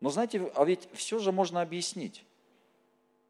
Но 0.00 0.10
знаете, 0.10 0.48
а 0.54 0.64
ведь 0.64 0.88
все 0.92 1.18
же 1.18 1.32
можно 1.32 1.60
объяснить. 1.60 2.24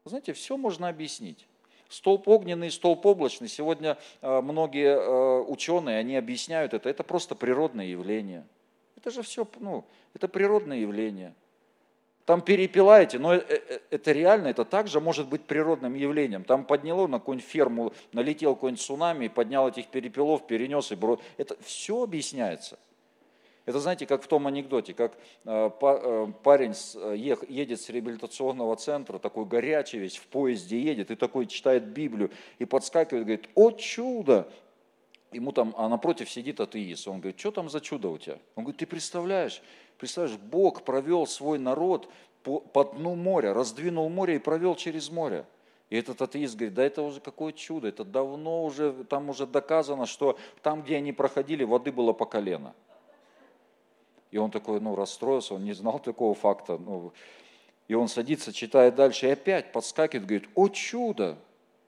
Знаете, 0.07 0.33
все 0.33 0.57
можно 0.57 0.89
объяснить. 0.89 1.47
Столб 1.89 2.27
огненный, 2.27 2.69
столб 2.69 3.05
облачный. 3.05 3.47
Сегодня 3.47 3.97
э, 4.21 4.41
многие 4.41 4.97
э, 4.97 5.41
ученые, 5.43 5.99
они 5.99 6.17
объясняют 6.17 6.73
это. 6.73 6.89
Это 6.89 7.03
просто 7.03 7.35
природное 7.35 7.85
явление. 7.85 8.45
Это 8.97 9.11
же 9.11 9.21
все, 9.21 9.47
ну, 9.59 9.85
это 10.13 10.27
природное 10.27 10.77
явление. 10.77 11.33
Там 12.25 12.41
перепилаете, 12.41 13.19
но 13.19 13.35
э, 13.35 13.41
это 13.89 14.11
реально, 14.11 14.47
это 14.47 14.65
также 14.65 14.99
может 14.99 15.29
быть 15.29 15.43
природным 15.43 15.93
явлением. 15.93 16.43
Там 16.43 16.65
подняло 16.65 17.07
на 17.07 17.19
какую-нибудь 17.19 17.49
ферму, 17.49 17.93
налетел 18.11 18.55
какой-нибудь 18.55 18.83
цунами, 18.83 19.29
поднял 19.29 19.69
этих 19.69 19.87
перепелов, 19.87 20.45
перенес 20.45 20.91
и 20.91 20.95
бросил. 20.95 21.23
Это 21.37 21.55
все 21.61 22.03
объясняется. 22.03 22.77
Это 23.67 23.81
знаете, 23.81 24.05
как 24.05 24.23
в 24.23 24.27
том 24.27 24.47
анекдоте, 24.47 24.93
как 24.93 25.17
э, 25.43 25.69
э, 25.81 26.27
парень 26.41 26.73
э, 26.95 27.15
едет 27.17 27.81
с 27.81 27.89
реабилитационного 27.89 28.77
центра, 28.77 29.19
такой 29.19 29.43
горячий 29.43 29.99
весь, 29.99 30.15
в 30.15 30.25
поезде 30.27 30.79
едет, 30.79 31.11
и 31.11 31.17
такой 31.17 31.47
читает 31.47 31.83
Библию, 31.83 32.31
и 32.59 32.65
подскакивает, 32.65 33.25
говорит, 33.25 33.49
о 33.55 33.71
чудо! 33.71 34.47
Ему 35.33 35.51
там, 35.51 35.75
а 35.77 35.89
напротив 35.89 36.29
сидит 36.29 36.61
атеист. 36.61 37.09
Он 37.09 37.19
говорит, 37.19 37.37
что 37.37 37.51
там 37.51 37.69
за 37.69 37.81
чудо 37.81 38.07
у 38.07 38.17
тебя? 38.17 38.39
Он 38.55 38.63
говорит, 38.63 38.79
ты 38.79 38.85
представляешь, 38.85 39.61
представляешь, 39.97 40.37
Бог 40.37 40.83
провел 40.83 41.27
свой 41.27 41.59
народ 41.59 42.09
по, 42.43 42.61
по 42.61 42.85
дну 42.85 43.15
моря, 43.15 43.53
раздвинул 43.53 44.07
море 44.07 44.37
и 44.37 44.39
провел 44.39 44.75
через 44.75 45.09
море. 45.09 45.45
И 45.89 45.97
этот 45.97 46.21
атеист 46.21 46.55
говорит, 46.55 46.73
да 46.73 46.85
это 46.85 47.01
уже 47.01 47.19
какое 47.19 47.51
чудо, 47.51 47.89
это 47.89 48.05
давно 48.05 48.63
уже, 48.63 48.93
там 49.09 49.29
уже 49.29 49.45
доказано, 49.45 50.05
что 50.05 50.37
там, 50.61 50.83
где 50.83 50.95
они 50.95 51.11
проходили, 51.11 51.65
воды 51.65 51.91
было 51.91 52.13
по 52.13 52.25
колено. 52.25 52.73
И 54.37 54.39
он 54.39 54.51
такой, 54.51 54.79
ну, 54.79 54.95
расстроился, 54.95 55.55
он 55.55 55.63
не 55.63 55.73
знал 55.73 55.97
такого 55.97 56.35
факта. 56.35 56.77
Ну, 56.77 57.11
и 57.87 57.95
он 57.95 58.07
садится, 58.07 58.53
читает 58.53 58.93
дальше, 58.93 59.25
и 59.25 59.31
опять 59.31 59.71
подскакивает, 59.71 60.27
говорит, 60.27 60.49
о 60.53 60.69
чудо! 60.69 61.39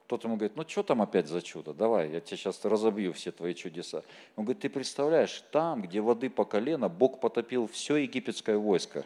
Кто-то 0.06 0.27
ему 0.27 0.38
говорит, 0.38 0.58
ну 0.58 0.65
что 0.68 0.82
там 0.82 1.03
опять 1.03 1.27
за 1.27 1.44
чудо? 1.44 1.75
Давай, 1.75 2.10
я 2.10 2.22
тебе 2.22 2.38
сейчас 2.38 2.65
разобью 2.65 3.13
все 3.13 3.32
твои 3.32 3.53
чудеса. 3.53 4.01
Он 4.36 4.46
говорит, 4.46 4.63
ты 4.63 4.70
представляешь, 4.70 5.44
там, 5.51 5.84
где 5.84 6.01
воды 6.01 6.32
по 6.32 6.44
колено, 6.44 6.89
Бог 6.89 7.20
потопил 7.20 7.68
все 7.68 7.98
египетское 7.98 8.58
войско. 8.58 9.06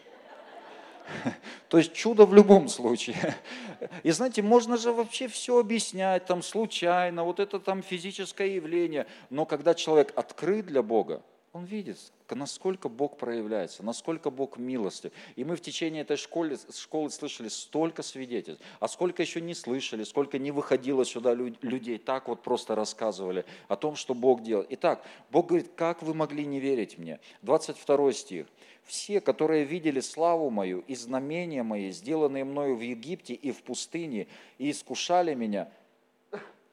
То 1.67 1.79
есть 1.79 1.91
чудо 1.91 2.25
в 2.25 2.33
любом 2.33 2.69
случае. 2.69 3.35
И 4.03 4.11
знаете, 4.11 4.41
можно 4.41 4.77
же 4.77 4.93
вообще 4.93 5.27
все 5.27 5.59
объяснять, 5.59 6.27
там 6.27 6.41
случайно, 6.41 7.25
вот 7.25 7.41
это 7.41 7.59
там 7.59 7.83
физическое 7.83 8.55
явление. 8.55 9.05
Но 9.29 9.45
когда 9.45 9.73
человек 9.73 10.13
открыт 10.15 10.67
для 10.67 10.81
Бога, 10.81 11.21
он 11.53 11.65
видит, 11.65 11.99
насколько 12.31 12.89
Бог 12.89 13.17
проявляется, 13.17 13.83
насколько 13.83 14.31
Бог 14.31 14.57
милостив. 14.57 15.11
И 15.35 15.43
мы 15.43 15.55
в 15.55 15.61
течение 15.61 16.01
этой 16.01 16.17
школы, 16.17 16.57
школы 16.75 17.11
слышали 17.11 17.47
столько 17.47 18.01
свидетельств, 18.01 18.65
а 18.79 18.87
сколько 18.87 19.21
еще 19.21 19.39
не 19.39 19.53
слышали, 19.53 20.03
сколько 20.03 20.39
не 20.39 20.49
выходило 20.49 21.05
сюда 21.05 21.35
людей, 21.35 21.99
так 21.99 22.27
вот 22.27 22.41
просто 22.41 22.73
рассказывали 22.73 23.45
о 23.67 23.75
том, 23.75 23.95
что 23.95 24.15
Бог 24.15 24.41
делает. 24.41 24.65
Итак, 24.71 25.05
Бог 25.29 25.49
говорит, 25.49 25.69
как 25.75 26.01
вы 26.01 26.15
могли 26.15 26.43
не 26.43 26.59
верить 26.59 26.97
мне? 26.97 27.19
22 27.43 28.13
стих. 28.13 28.47
Все, 28.83 29.21
которые 29.21 29.63
видели 29.63 29.99
славу 29.99 30.49
мою 30.49 30.79
и 30.87 30.95
знамения 30.95 31.61
мои, 31.61 31.91
сделанные 31.91 32.45
мною 32.45 32.75
в 32.75 32.81
Египте 32.81 33.35
и 33.35 33.51
в 33.51 33.61
пустыне, 33.61 34.25
и 34.57 34.71
искушали 34.71 35.35
меня, 35.35 35.69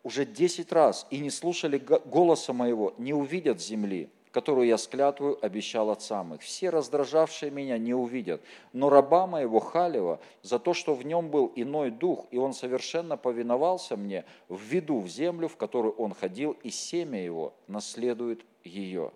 уже 0.03 0.25
десять 0.25 0.73
раз 0.73 1.07
и 1.11 1.19
не 1.19 1.29
слушали 1.29 1.77
голоса 1.77 2.55
моего, 2.55 2.95
не 2.97 3.13
увидят 3.13 3.61
земли 3.61 4.09
которую 4.33 4.67
я 4.67 4.79
склятвую 4.79 5.39
обещал 5.45 5.91
отцам 5.91 6.35
их. 6.35 6.43
Все 6.43 6.71
раздражавшие 6.71 7.51
меня 7.51 7.79
не 7.79 7.95
увидят, 7.95 8.41
но 8.73 8.89
раба 8.89 9.27
моего 9.27 9.61
Халева 9.61 10.21
за 10.43 10.59
то, 10.59 10.75
что 10.75 10.95
в 10.95 11.05
нем 11.05 11.31
был 11.31 11.53
иной 11.57 11.91
дух, 11.91 12.27
и 12.31 12.37
он 12.37 12.53
совершенно 12.53 13.17
повиновался 13.17 13.97
мне, 13.97 14.25
введу 14.49 15.01
в 15.01 15.09
землю, 15.09 15.49
в 15.49 15.57
которую 15.57 15.95
он 15.95 16.15
ходил, 16.15 16.57
и 16.63 16.71
семя 16.71 17.23
его 17.23 17.55
наследует 17.67 18.45
ее». 18.65 19.13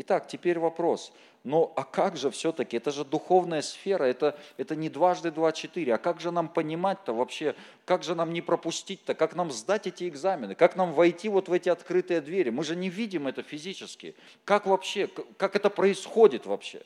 Итак, 0.00 0.28
теперь 0.28 0.58
вопрос– 0.58 1.12
но 1.42 1.72
а 1.74 1.84
как 1.84 2.16
же 2.16 2.30
все-таки, 2.30 2.76
это 2.76 2.90
же 2.90 3.04
духовная 3.04 3.62
сфера, 3.62 4.04
это, 4.04 4.38
это 4.58 4.76
не 4.76 4.90
дважды 4.90 5.30
два 5.30 5.52
четыре, 5.52 5.94
а 5.94 5.98
как 5.98 6.20
же 6.20 6.30
нам 6.30 6.48
понимать-то 6.48 7.14
вообще, 7.14 7.54
как 7.86 8.02
же 8.02 8.14
нам 8.14 8.34
не 8.34 8.42
пропустить-то, 8.42 9.14
как 9.14 9.34
нам 9.34 9.50
сдать 9.50 9.86
эти 9.86 10.06
экзамены, 10.06 10.54
как 10.54 10.76
нам 10.76 10.92
войти 10.92 11.30
вот 11.30 11.48
в 11.48 11.52
эти 11.52 11.70
открытые 11.70 12.20
двери, 12.20 12.50
мы 12.50 12.62
же 12.62 12.76
не 12.76 12.90
видим 12.90 13.26
это 13.26 13.42
физически, 13.42 14.14
как 14.44 14.66
вообще, 14.66 15.06
как 15.38 15.56
это 15.56 15.70
происходит 15.70 16.44
вообще. 16.44 16.82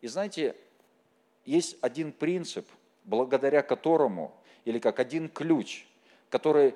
И 0.00 0.08
знаете, 0.08 0.56
есть 1.44 1.76
один 1.80 2.10
принцип, 2.10 2.66
благодаря 3.04 3.62
которому, 3.62 4.34
или 4.64 4.80
как 4.80 4.98
один 4.98 5.28
ключ, 5.28 5.86
который 6.28 6.74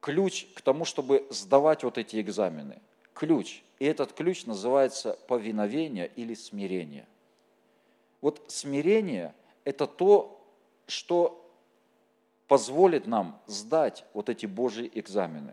ключ 0.00 0.46
к 0.54 0.60
тому, 0.60 0.84
чтобы 0.84 1.26
сдавать 1.30 1.82
вот 1.82 1.96
эти 1.96 2.20
экзамены– 2.20 2.78
ключ. 3.20 3.62
И 3.78 3.84
этот 3.84 4.14
ключ 4.14 4.46
называется 4.46 5.18
повиновение 5.28 6.10
или 6.16 6.32
смирение. 6.32 7.06
Вот 8.22 8.42
смирение– 8.48 9.34
это 9.64 9.86
то, 9.86 10.42
что 10.86 11.46
позволит 12.48 13.06
нам 13.06 13.38
сдать 13.46 14.06
вот 14.14 14.30
эти 14.30 14.46
Божьи 14.46 14.90
экзамены. 14.94 15.52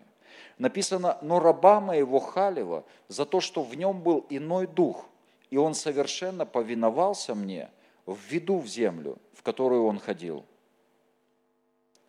Написано, 0.57 1.17
но 1.21 1.39
раба 1.41 1.81
моего 1.81 2.19
Халева 2.19 2.85
за 3.09 3.25
то, 3.25 3.41
что 3.41 3.63
в 3.63 3.75
нем 3.75 4.01
был 4.01 4.25
иной 4.29 4.65
дух, 4.65 5.05
и 5.49 5.57
он 5.57 5.73
совершенно 5.73 6.45
повиновался 6.45 7.35
мне, 7.35 7.69
введу 8.05 8.59
в 8.59 8.67
землю, 8.67 9.17
в 9.33 9.43
которую 9.43 9.85
он 9.85 9.99
ходил. 9.99 10.45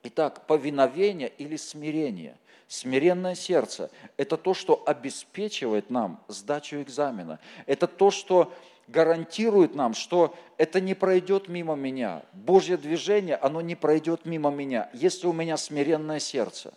Итак, 0.05 0.47
повиновение 0.47 1.33
или 1.37 1.57
смирение– 1.57 2.37
Смиренное 2.69 3.35
сердце– 3.35 3.91
это 4.19 4.37
то, 4.37 4.53
что 4.53 4.83
обеспечивает 4.85 5.89
нам 5.89 6.23
сдачу 6.29 6.83
экзамена. 6.83 7.41
Это 7.65 7.87
то, 7.87 8.11
что 8.11 8.53
гарантирует 8.89 9.75
нам, 9.75 9.95
что 9.95 10.37
это 10.59 10.79
не 10.79 10.95
пройдет 10.95 11.49
мимо 11.49 11.77
меня. 11.77 12.23
Божье 12.35 12.77
движение, 12.77 13.37
оно 13.37 13.63
не 13.63 13.75
пройдет 13.75 14.27
мимо 14.27 14.51
меня, 14.51 14.91
если 14.93 15.27
у 15.27 15.33
меня 15.33 15.57
смиренное 15.57 16.19
сердце. 16.19 16.75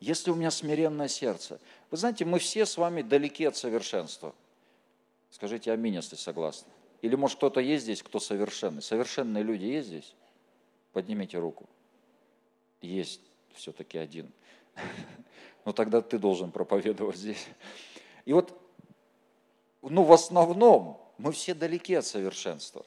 Если 0.00 0.32
у 0.32 0.34
меня 0.34 0.50
смиренное 0.50 1.08
сердце. 1.08 1.60
Вы 1.92 1.96
знаете, 1.96 2.24
мы 2.24 2.40
все 2.40 2.66
с 2.66 2.76
вами 2.76 3.02
далеки 3.02 3.44
от 3.44 3.56
совершенства. 3.56 4.34
Скажите 5.30 5.70
аминь, 5.70 5.94
если 5.94 6.16
согласны. 6.16 6.68
Или 7.02 7.14
может 7.14 7.36
кто-то 7.36 7.60
есть 7.60 7.84
здесь, 7.84 8.02
кто 8.02 8.18
совершенный. 8.18 8.82
Совершенные 8.82 9.44
люди 9.44 9.64
есть 9.64 9.88
здесь? 9.88 10.14
Поднимите 10.92 11.38
руку. 11.38 11.68
Есть 12.80 13.20
все-таки 13.54 13.96
один. 13.96 14.32
Но 15.64 15.72
тогда 15.72 16.00
ты 16.00 16.18
должен 16.18 16.50
проповедовать 16.50 17.16
здесь. 17.16 17.46
И 18.24 18.32
вот, 18.32 18.58
ну, 19.82 20.02
в 20.02 20.12
основном 20.12 21.00
мы 21.18 21.32
все 21.32 21.54
далеки 21.54 21.94
от 21.94 22.06
совершенства. 22.06 22.84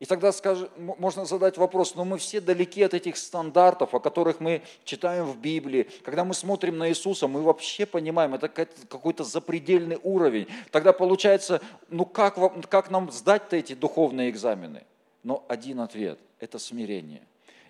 И 0.00 0.06
тогда 0.06 0.32
скажем, 0.32 0.70
можно 0.78 1.26
задать 1.26 1.58
вопрос, 1.58 1.94
но 1.94 2.06
мы 2.06 2.16
все 2.16 2.40
далеки 2.40 2.82
от 2.82 2.94
этих 2.94 3.18
стандартов, 3.18 3.94
о 3.94 4.00
которых 4.00 4.40
мы 4.40 4.62
читаем 4.84 5.26
в 5.26 5.36
Библии. 5.38 5.88
Когда 6.02 6.24
мы 6.24 6.32
смотрим 6.32 6.78
на 6.78 6.88
Иисуса, 6.88 7.28
мы 7.28 7.42
вообще 7.42 7.84
понимаем, 7.84 8.34
это 8.34 8.48
какой-то 8.48 9.24
запредельный 9.24 9.98
уровень. 10.02 10.46
Тогда 10.70 10.94
получается, 10.94 11.60
ну 11.90 12.06
как, 12.06 12.38
как 12.70 12.90
нам 12.90 13.12
сдать-то 13.12 13.56
эти 13.56 13.74
духовные 13.74 14.30
экзамены? 14.30 14.84
Но 15.22 15.44
один 15.48 15.80
ответ– 15.80 16.18
это 16.38 16.58
смирение. 16.58 17.20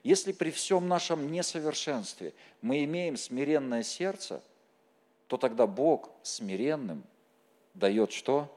Если 0.03 0.33
при 0.33 0.51
всем 0.51 0.89
нашем 0.89 1.31
несовершенстве 1.31 2.33
мы 2.63 2.85
имеем 2.85 3.17
смиренное 3.17 3.83
сердце, 3.83 4.43
то 5.27 5.37
тогда 5.37 5.67
Бог 5.67 6.11
смиренным 6.23 7.05
дает 7.75 8.13
что? 8.13 8.49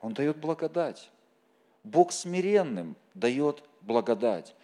Он 0.00 0.14
дает 0.14 0.36
благодать. 0.38 1.10
Бог 1.84 2.12
смиренным 2.12 2.96
дает 3.14 3.62
благодать. 3.80 4.54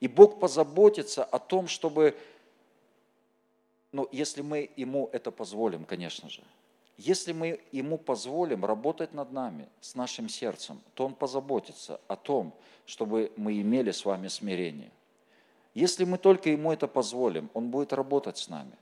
И 0.00 0.08
Бог 0.08 0.40
позаботится 0.40 1.24
о 1.24 1.38
том, 1.38 1.68
чтобы, 1.68 2.16
ну, 3.92 4.08
если 4.12 4.42
мы 4.42 4.70
Ему 4.76 5.08
это 5.12 5.30
позволим, 5.30 5.84
конечно 5.84 6.28
же, 6.28 6.42
если 6.96 7.32
мы 7.32 7.60
Ему 7.72 7.98
позволим 7.98 8.64
работать 8.64 9.12
над 9.12 9.32
нами, 9.32 9.68
с 9.80 9.94
нашим 9.94 10.28
сердцем, 10.28 10.80
то 10.94 11.04
Он 11.04 11.14
позаботится 11.14 12.00
о 12.08 12.16
том, 12.16 12.54
чтобы 12.86 13.32
мы 13.36 13.60
имели 13.60 13.90
с 13.90 14.04
вами 14.04 14.28
смирение. 14.28 14.90
Если 15.76 16.04
мы 16.04 16.16
только 16.16 16.48
Ему 16.48 16.72
это 16.72 16.88
позволим, 16.88 17.50
Он 17.52 17.68
будет 17.68 17.92
работать 17.92 18.38
с 18.38 18.48
нами. 18.48 18.72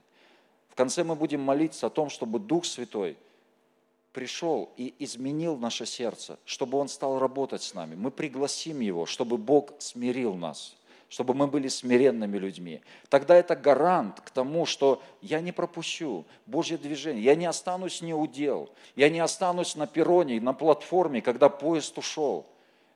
В 0.69 0.75
конце 0.75 1.03
мы 1.03 1.15
будем 1.15 1.41
молиться 1.41 1.87
о 1.87 1.89
том, 1.89 2.09
чтобы 2.09 2.39
Дух 2.39 2.63
Святой 2.63 3.17
пришел 4.13 4.71
и 4.77 4.95
изменил 4.99 5.57
наше 5.57 5.85
сердце, 5.85 6.39
чтобы 6.45 6.77
Он 6.77 6.87
стал 6.87 7.19
работать 7.19 7.63
с 7.63 7.73
нами. 7.73 7.95
Мы 7.95 8.11
пригласим 8.11 8.79
Его, 8.79 9.05
чтобы 9.05 9.37
Бог 9.37 9.73
смирил 9.79 10.35
нас, 10.35 10.77
чтобы 11.09 11.33
мы 11.33 11.47
были 11.47 11.67
смиренными 11.67 12.37
людьми. 12.37 12.79
Тогда 13.09 13.35
это 13.35 13.57
гарант 13.57 14.21
к 14.21 14.29
тому, 14.29 14.65
что 14.65 15.03
я 15.21 15.41
не 15.41 15.51
пропущу 15.51 16.23
Божье 16.45 16.77
движение, 16.77 17.25
я 17.25 17.35
не 17.35 17.45
останусь 17.45 18.01
неудел, 18.01 18.69
я 18.95 19.09
не 19.09 19.19
останусь 19.19 19.75
на 19.75 19.85
перроне, 19.85 20.39
на 20.39 20.53
платформе, 20.53 21.21
когда 21.21 21.49
поезд 21.49 21.97
ушел. 21.97 22.45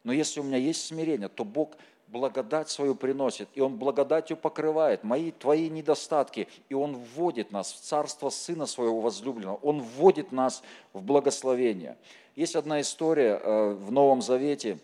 Но 0.05 0.13
если 0.13 0.39
у 0.39 0.43
меня 0.43 0.55
есть 0.55 0.85
смирение, 0.85 1.27
то 1.27 1.43
Бог 1.43 1.75
благодать 2.11 2.69
свою 2.69 2.95
приносит, 2.95 3.49
и 3.53 3.61
Он 3.61 3.77
благодатью 3.77 4.37
покрывает 4.37 5.03
мои, 5.03 5.31
твои 5.31 5.69
недостатки, 5.69 6.47
и 6.67 6.73
Он 6.73 6.95
вводит 6.95 7.51
нас 7.51 7.71
в 7.71 7.79
царство 7.79 8.29
Сына 8.29 8.65
Своего 8.65 8.99
возлюбленного, 8.99 9.57
Он 9.57 9.81
вводит 9.81 10.31
нас 10.31 10.63
в 10.93 11.01
благословение. 11.01 11.97
Есть 12.35 12.55
одна 12.55 12.81
история 12.81 13.39
э, 13.41 13.73
в 13.73 13.91
Новом 13.91 14.21
Завете, 14.21 14.79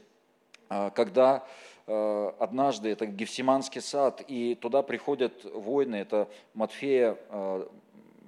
э, 0.70 0.92
когда 0.94 1.46
э, 1.88 2.32
однажды 2.40 2.90
это 2.90 3.06
Гефсиманский 3.08 3.82
сад, 3.82 4.24
и 4.28 4.56
туда 4.56 4.84
приходят 4.84 5.44
воины, 5.46 5.96
это 5.96 6.28
Матфея, 6.54 7.18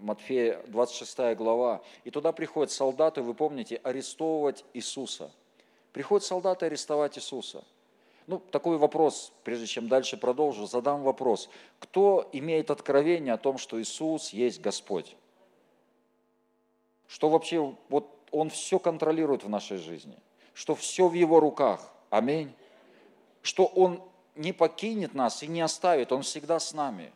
Матфея 0.02 0.62
26 0.68 1.36
глава, 1.36 1.82
и 2.04 2.12
туда 2.12 2.32
приходят 2.32 2.72
солдаты, 2.72 3.22
вы 3.22 3.34
помните, 3.34 3.80
арестовывать 3.84 4.64
Иисуса. 4.74 5.32
Приходят 5.92 6.24
солдаты 6.24 6.68
арестовать 6.68 7.18
Иисуса– 7.18 7.64
ну, 8.28 8.40
такой 8.40 8.78
вопрос, 8.78 9.32
прежде 9.46 9.66
чем 9.66 9.88
дальше 9.88 10.18
продолжу, 10.18 10.68
задам 10.68 11.02
вопрос. 11.02 11.50
Кто 11.80 12.30
имеет 12.34 12.70
откровение 12.70 13.34
о 13.34 13.38
том, 13.38 13.58
что 13.58 13.82
Иисус 13.82 14.32
есть 14.32 14.60
Господь? 14.60 15.16
Что 17.08 17.30
вообще, 17.30 17.74
вот 17.88 18.14
Он 18.32 18.50
все 18.50 18.80
контролирует 18.80 19.46
в 19.46 19.50
нашей 19.50 19.78
жизни, 19.78 20.18
что 20.54 20.76
все 20.76 21.08
в 21.08 21.14
Его 21.14 21.40
руках. 21.40 21.90
Аминь. 22.10 22.54
Что 23.42 23.66
Он 23.66 24.04
не 24.36 24.52
покинет 24.52 25.14
нас 25.14 25.42
и 25.42 25.48
не 25.48 25.62
оставит, 25.62 26.12
Он 26.12 26.22
всегда 26.22 26.60
с 26.60 26.74
нами. 26.74 27.14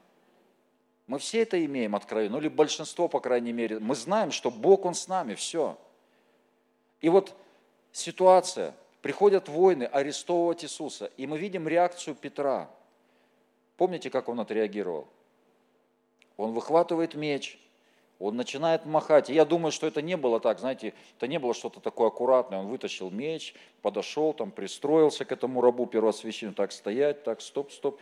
Мы 1.07 1.19
все 1.19 1.41
это 1.41 1.63
имеем 1.65 1.93
откровение, 1.93 2.31
ну 2.31 2.37
или 2.37 2.47
большинство, 2.47 3.09
по 3.09 3.19
крайней 3.19 3.51
мере. 3.51 3.79
Мы 3.79 3.95
знаем, 3.95 4.31
что 4.31 4.49
Бог, 4.49 4.85
Он 4.85 4.93
с 4.93 5.09
нами, 5.09 5.35
все. 5.35 5.77
И 7.01 7.09
вот 7.09 7.35
ситуация, 7.91 8.73
Приходят 9.01 9.49
воины 9.49 9.83
арестовывать 9.85 10.63
Иисуса, 10.63 11.11
и 11.17 11.25
мы 11.25 11.37
видим 11.37 11.67
реакцию 11.67 12.15
Петра. 12.15 12.69
Помните, 13.77 14.09
как 14.09 14.29
он 14.29 14.39
отреагировал? 14.39 15.07
Он 16.37 16.51
выхватывает 16.51 17.15
меч, 17.15 17.59
он 18.19 18.35
начинает 18.35 18.85
махать. 18.85 19.31
И 19.31 19.33
я 19.33 19.45
думаю, 19.45 19.71
что 19.71 19.87
это 19.87 20.03
не 20.03 20.15
было 20.15 20.39
так, 20.39 20.59
знаете, 20.59 20.93
это 21.17 21.27
не 21.27 21.39
было 21.39 21.55
что-то 21.55 21.79
такое 21.79 22.09
аккуратное. 22.09 22.59
Он 22.59 22.67
вытащил 22.67 23.09
меч, 23.09 23.55
подошел, 23.81 24.33
там, 24.33 24.51
пристроился 24.51 25.25
к 25.25 25.31
этому 25.31 25.61
рабу 25.61 25.87
первосвященника, 25.87 26.57
так 26.57 26.71
стоять, 26.71 27.23
так, 27.23 27.41
стоп, 27.41 27.71
стоп, 27.71 27.99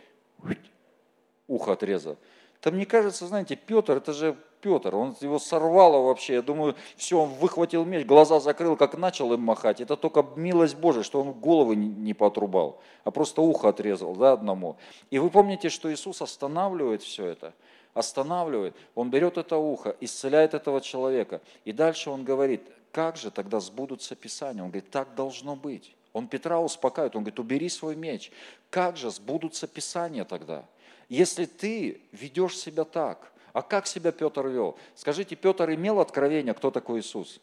ухо 1.48 1.72
отрезал. 1.72 2.18
Там 2.60 2.74
мне 2.74 2.86
кажется, 2.86 3.26
знаете, 3.26 3.56
Петр, 3.56 3.96
это 3.96 4.12
же 4.12 4.36
Петр, 4.60 4.94
он 4.94 5.16
его 5.20 5.38
сорвало 5.38 6.04
вообще. 6.04 6.34
Я 6.34 6.42
думаю, 6.42 6.74
все, 6.96 7.18
он 7.18 7.30
выхватил 7.30 7.84
меч, 7.84 8.06
глаза 8.06 8.40
закрыл, 8.40 8.76
как 8.76 8.96
начал 8.98 9.32
им 9.32 9.40
махать. 9.40 9.80
Это 9.80 9.96
только 9.96 10.24
милость 10.36 10.76
Божия, 10.76 11.02
что 11.02 11.22
он 11.22 11.32
головы 11.32 11.76
не 11.76 12.12
поотрубал, 12.12 12.80
а 13.04 13.10
просто 13.10 13.40
ухо 13.40 13.70
отрезал 13.70 14.14
да, 14.14 14.32
одному. 14.32 14.76
И 15.10 15.18
вы 15.18 15.30
помните, 15.30 15.70
что 15.70 15.92
Иисус 15.92 16.20
останавливает 16.20 17.02
все 17.02 17.26
это, 17.26 17.54
останавливает. 17.94 18.76
Он 18.94 19.10
берет 19.10 19.38
это 19.38 19.56
ухо, 19.56 19.96
исцеляет 20.00 20.52
этого 20.52 20.82
человека. 20.82 21.40
И 21.64 21.72
дальше 21.72 22.10
он 22.10 22.24
говорит, 22.24 22.62
как 22.92 23.16
же 23.16 23.30
тогда 23.30 23.60
сбудутся 23.60 24.14
Писания? 24.14 24.62
Он 24.62 24.68
говорит, 24.68 24.90
так 24.90 25.14
должно 25.14 25.56
быть. 25.56 25.94
Он 26.12 26.26
Петра 26.26 26.60
успокаивает, 26.60 27.14
он 27.16 27.22
говорит, 27.22 27.38
убери 27.38 27.68
свой 27.68 27.94
меч. 27.94 28.32
Как 28.68 28.96
же 28.96 29.10
сбудутся 29.10 29.66
Писания 29.66 30.24
тогда? 30.24 30.64
Если 31.10 31.44
ты 31.44 32.00
ведешь 32.12 32.56
себя 32.56 32.84
так, 32.84 33.32
а 33.52 33.62
как 33.62 33.88
себя 33.88 34.12
Петр 34.12 34.46
вел? 34.46 34.78
Скажите, 34.94 35.34
Петр 35.34 35.68
имел 35.74 35.98
откровение, 35.98 36.54
кто 36.54 36.70
такой 36.70 37.00
Иисус? 37.00 37.40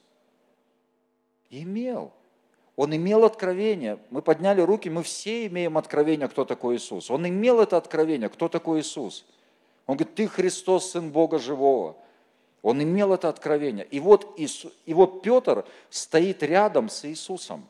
Имел. 1.50 2.14
Он 2.78 2.96
имел 2.96 3.26
откровение. 3.26 4.00
Мы 4.10 4.22
подняли 4.22 4.62
руки, 4.62 4.90
мы 4.90 5.04
все 5.04 5.48
имеем 5.48 5.78
откровение, 5.78 6.30
кто 6.30 6.46
такой 6.46 6.78
Иисус. 6.78 7.12
Он 7.12 7.28
имел 7.28 7.60
это 7.60 7.76
откровение, 7.76 8.30
кто 8.30 8.48
такой 8.48 8.80
Иисус. 8.80 9.26
Он 9.86 9.98
говорит, 9.98 10.16
ты 10.16 10.28
Христос, 10.30 10.92
Сын 10.92 11.12
Бога 11.12 11.38
Живого. 11.38 11.98
Он 12.62 12.82
имел 12.82 13.14
это 13.14 13.28
откровение. 13.28 13.86
И 13.92 14.00
вот, 14.00 14.34
Иисус, 14.38 14.72
и 14.86 14.94
вот 14.94 15.24
Петр 15.24 15.66
стоит 15.90 16.42
рядом 16.42 16.88
с 16.88 17.04
Иисусом, 17.04 17.68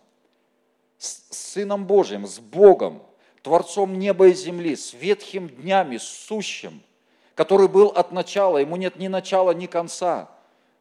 с 1.00 1.24
Сыном 1.36 1.88
Божьим, 1.88 2.28
с 2.28 2.38
Богом. 2.38 3.02
Творцом 3.42 3.98
неба 3.98 4.28
и 4.28 4.34
земли, 4.34 4.76
с 4.76 4.94
ветхим 4.94 5.50
днями, 5.50 5.98
с 5.98 6.04
сущим, 6.04 6.82
который 7.36 7.68
был 7.68 7.88
от 7.88 8.12
начала, 8.12 8.58
ему 8.58 8.76
нет 8.76 8.98
ни 8.98 9.08
начала, 9.08 9.52
ни 9.52 9.68
конца, 9.68 10.30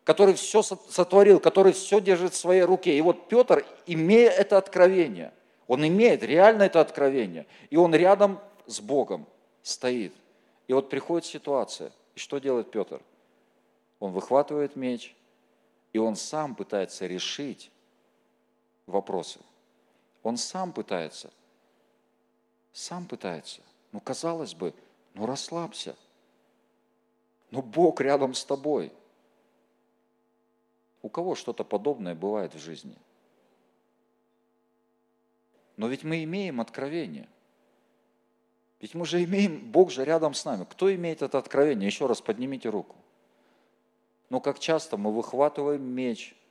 который 0.05 0.35
все 0.35 0.63
сотворил, 0.63 1.41
который 1.41 1.73
все 1.73 2.01
держит 2.01 2.33
в 2.33 2.37
своей 2.37 2.63
руке. 2.63 2.97
И 2.97 3.01
вот 3.01 3.29
Петр, 3.29 3.65
имея 3.87 4.31
это 4.31 4.57
откровение, 4.59 5.33
он 5.67 5.87
имеет 5.87 6.23
реально 6.23 6.65
это 6.65 6.81
откровение, 6.81 7.47
и 7.71 7.77
он 7.77 7.95
рядом 7.95 8.41
с 8.67 8.81
Богом 8.81 9.27
стоит. 9.63 10.15
И 10.69 10.73
вот 10.73 10.89
приходит 10.89 11.27
ситуация, 11.27 11.93
и 12.15 12.19
что 12.19 12.39
делает 12.39 12.71
Петр? 12.71 13.01
Он 13.99 14.13
выхватывает 14.13 14.77
меч, 14.77 15.15
и 15.93 15.99
он 15.99 16.17
сам 16.17 16.55
пытается 16.55 17.07
решить 17.07 17.71
вопросы. 18.87 19.41
Он 20.23 20.37
сам 20.37 20.73
пытается– 20.73 21.31
сам 22.77 23.07
пытается. 23.07 23.63
Ну, 23.93 24.01
казалось 24.01 24.55
бы, 24.55 24.75
ну 25.15 25.25
расслабься. 25.25 25.97
Но 27.51 27.63
Бог 27.63 28.03
рядом 28.03 28.35
с 28.35 28.45
тобой. 28.45 28.93
У 31.01 31.09
кого 31.09 31.35
что-то 31.35 31.65
подобное 31.65 32.15
бывает 32.15 32.55
в 32.55 32.59
жизни? 32.59 32.97
Но 35.79 35.89
ведь 35.89 36.05
мы 36.05 36.23
имеем 36.25 36.61
откровение. 36.61 37.29
Ведь 38.81 38.95
мы 38.95 39.07
же 39.07 39.25
имеем, 39.25 39.71
Бог 39.73 39.91
же 39.91 40.05
рядом 40.05 40.35
с 40.35 40.45
нами. 40.45 40.65
Кто 40.65 40.95
имеет 40.95 41.23
это 41.23 41.39
откровение? 41.39 41.87
Еще 41.87 42.07
раз 42.07 42.21
поднимите 42.21 42.69
руку. 42.69 42.97
Но 44.29 44.41
как 44.41 44.59
часто 44.59 44.99
мы 44.99 45.15
выхватываем 45.15 45.83
меч– 45.83 46.37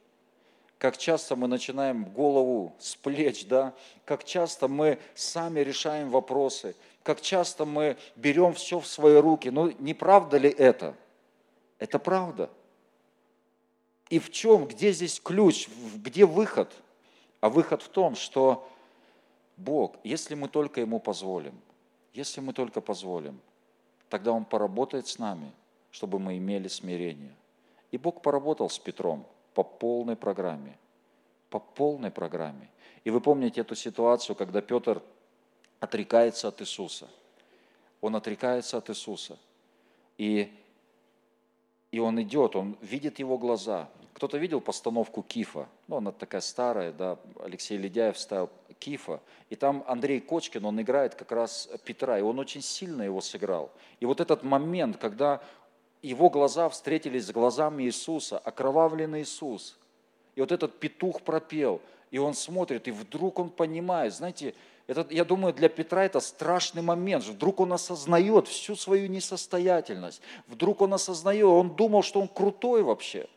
как 0.77 0.97
часто 0.97 1.35
мы 1.35 1.47
начинаем 1.47 2.05
голову 2.05 2.75
с 2.79 2.95
плеч, 2.95 3.47
да, 3.47 3.73
как 4.03 4.23
часто 4.23 4.67
мы 4.67 4.99
сами 5.13 5.61
решаем 5.61 6.09
вопросы, 6.09 6.75
как 7.03 7.21
часто 7.21 7.65
мы 7.65 7.97
берем 8.15 8.53
все 8.53 8.79
в 8.79 8.87
свои 8.87 9.15
руки. 9.15 9.49
Ну, 9.49 9.71
не 9.79 9.93
правда 9.93 10.37
ли 10.37 10.49
это? 10.49 10.95
Это 11.79 11.99
правда. 11.99 12.49
И 14.09 14.19
в 14.19 14.31
чем, 14.31 14.67
где 14.67 14.91
здесь 14.91 15.19
ключ, 15.19 15.69
где 15.95 16.25
выход? 16.25 16.71
А 17.39 17.49
выход 17.49 17.81
в 17.81 17.89
том, 17.89 18.15
что 18.15 18.67
Бог, 19.57 19.95
если 20.03 20.35
мы 20.35 20.49
только 20.49 20.81
Ему 20.81 20.99
позволим, 20.99 21.59
если 22.13 22.41
мы 22.41 22.53
только 22.53 22.81
позволим, 22.81 23.39
тогда 24.09 24.31
Он 24.31 24.45
поработает 24.45 25.07
с 25.07 25.19
нами, 25.19 25.51
чтобы 25.91 26.19
мы 26.19 26.37
имели 26.37 26.67
смирение. 26.67 27.33
И 27.91 27.97
Бог 27.97 28.21
поработал 28.21 28.69
с 28.69 28.77
Петром– 28.77 29.25
по 29.55 29.63
полной 29.63 30.15
программе. 30.15 30.77
По 31.49 31.59
полной 31.59 32.11
программе. 32.11 32.69
И 33.05 33.09
вы 33.09 33.21
помните 33.21 33.61
эту 33.61 33.75
ситуацию, 33.75 34.35
когда 34.35 34.61
Петр 34.61 35.01
отрекается 35.79 36.49
от 36.49 36.61
Иисуса. 36.61 37.07
Он 38.01 38.15
отрекается 38.15 38.77
от 38.77 38.89
Иисуса. 38.89 39.39
И, 40.17 40.53
и 41.91 41.99
он 41.99 42.21
идет, 42.21 42.55
он 42.55 42.77
видит 42.81 43.19
его 43.19 43.37
глаза. 43.37 43.89
Кто-то 44.13 44.37
видел 44.37 44.61
постановку 44.61 45.23
Кифа? 45.23 45.67
Ну, 45.87 45.97
она 45.97 46.11
такая 46.11 46.41
старая, 46.41 46.91
да, 46.91 47.17
Алексей 47.39 47.77
Ледяев 47.77 48.17
ставил 48.17 48.49
Кифа. 48.79 49.21
И 49.49 49.55
там 49.55 49.83
Андрей 49.87 50.19
Кочкин, 50.19 50.65
он 50.65 50.81
играет 50.81 51.15
как 51.15 51.31
раз 51.31 51.69
Петра, 51.85 52.19
и 52.19 52.21
он 52.21 52.39
очень 52.39 52.61
сильно 52.61 53.03
его 53.03 53.21
сыграл. 53.21 53.71
И 53.99 54.05
вот 54.05 54.19
этот 54.19 54.43
момент, 54.43 54.97
когда 54.97 55.41
его 56.07 56.29
глаза 56.29 56.69
встретились 56.69 57.27
с 57.27 57.31
глазами 57.31 57.83
Иисуса, 57.83 58.37
окровавленный 58.37 59.21
Иисус. 59.21 59.77
И 60.35 60.41
вот 60.41 60.51
этот 60.51 60.79
петух 60.79 61.21
пропел, 61.21 61.81
и 62.11 62.17
он 62.17 62.33
смотрит, 62.33 62.87
и 62.87 62.91
вдруг 62.91 63.39
он 63.39 63.49
понимает, 63.49 64.13
знаете, 64.13 64.53
это, 64.87 65.07
я 65.09 65.25
думаю, 65.25 65.53
для 65.53 65.67
Петра 65.67 66.05
это 66.05 66.19
страшный 66.19 66.83
момент. 66.83 67.23
Вдруг 67.23 67.59
он 67.59 67.73
осознает 67.73 68.47
всю 68.47 68.75
свою 68.75 69.07
несостоятельность. 69.07 70.21
Вдруг 70.47 70.81
он 70.81 70.93
осознает, 70.93 71.45
он 71.45 71.75
думал, 71.75 72.03
что 72.03 72.21
он 72.21 72.27
крутой 72.27 72.83
вообще. 72.83 73.27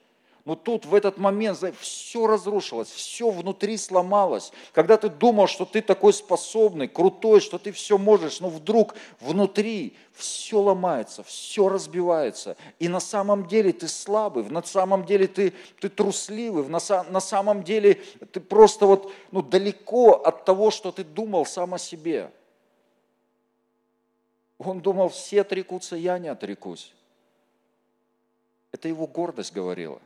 Но 0.48 0.56
тут 0.56 0.86
в 0.86 0.94
этот 0.94 1.18
момент 1.18 1.58
знаете, 1.58 1.76
все 1.78 2.26
разрушилось, 2.26 2.88
все 2.88 3.28
внутри 3.28 3.76
сломалось. 3.76 4.50
Когда 4.72 4.96
ты 4.96 5.10
думал, 5.10 5.46
что 5.46 5.66
ты 5.66 5.82
такой 5.82 6.14
способный, 6.14 6.88
крутой, 6.88 7.42
что 7.42 7.58
ты 7.58 7.70
все 7.70 7.98
можешь, 7.98 8.40
но 8.40 8.48
вдруг 8.48 8.94
внутри 9.20 9.94
все 10.14 10.58
ломается, 10.58 11.22
все 11.22 11.68
разбивается. 11.68 12.56
И 12.78 12.88
на 12.88 12.98
самом 12.98 13.46
деле 13.46 13.74
ты 13.74 13.88
слабый, 13.88 14.44
на 14.44 14.62
самом 14.62 15.04
деле 15.04 15.26
ты, 15.26 15.52
ты 15.80 15.90
трусливый, 15.90 16.66
на, 16.66 16.78
на 17.10 17.20
самом 17.20 17.62
деле 17.62 17.96
ты 18.32 18.40
просто 18.40 18.86
вот 18.86 19.12
ну, 19.30 19.42
далеко 19.42 20.12
от 20.12 20.46
того, 20.46 20.70
что 20.70 20.92
ты 20.92 21.04
думал 21.04 21.44
сам 21.44 21.74
о 21.74 21.78
себе. 21.78 22.32
Он 24.56 24.80
думал, 24.80 25.10
все 25.10 25.42
отрекутся, 25.42 25.94
я 25.94 26.18
не 26.18 26.28
отрекусь. 26.28 26.94
Это 28.72 28.88
его 28.88 29.06
гордость 29.06 29.52
говорила. 29.52 30.00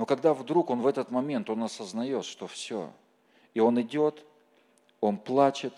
Но 0.00 0.06
когда 0.06 0.32
вдруг 0.32 0.70
он 0.70 0.80
в 0.80 0.86
этот 0.86 1.10
момент, 1.10 1.50
он 1.50 1.62
осознает, 1.62 2.24
что 2.24 2.46
все, 2.46 2.90
и 3.52 3.60
он 3.60 3.78
идет, 3.82 4.24
он 5.02 5.18
плачет, 5.18 5.74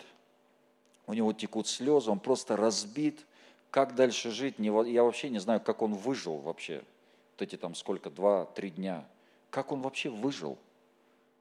у 1.08 1.12
него 1.12 1.32
текут 1.32 1.66
слезы, 1.66 2.08
он 2.08 2.20
просто 2.20 2.56
разбит, 2.56 3.26
как 3.72 3.96
дальше 3.96 4.30
жить, 4.30 4.54
я 4.60 5.02
вообще 5.02 5.28
не 5.28 5.40
знаю, 5.40 5.60
как 5.60 5.82
он 5.82 5.94
выжил 5.94 6.36
вообще, 6.36 6.84
вот 7.32 7.42
эти 7.42 7.56
там 7.56 7.74
сколько, 7.74 8.10
два-три 8.10 8.70
дня, 8.70 9.04
как 9.50 9.72
он 9.72 9.82
вообще 9.82 10.08
выжил, 10.08 10.56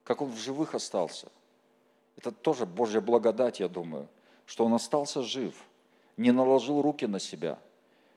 как 0.03 0.23
он 0.23 0.31
в 0.31 0.39
живых 0.39 0.73
остался. 0.73 1.27
Это 2.17 2.31
тоже 2.31 2.65
Божья 2.65 2.99
благодать, 2.99 3.59
я 3.59 3.67
думаю, 3.67 4.07
что 4.47 4.65
он 4.65 4.73
остался 4.73 5.21
жив, 5.21 5.53
не 6.17 6.31
наложил 6.31 6.81
руки 6.81 7.05
на 7.05 7.19
себя, 7.19 7.59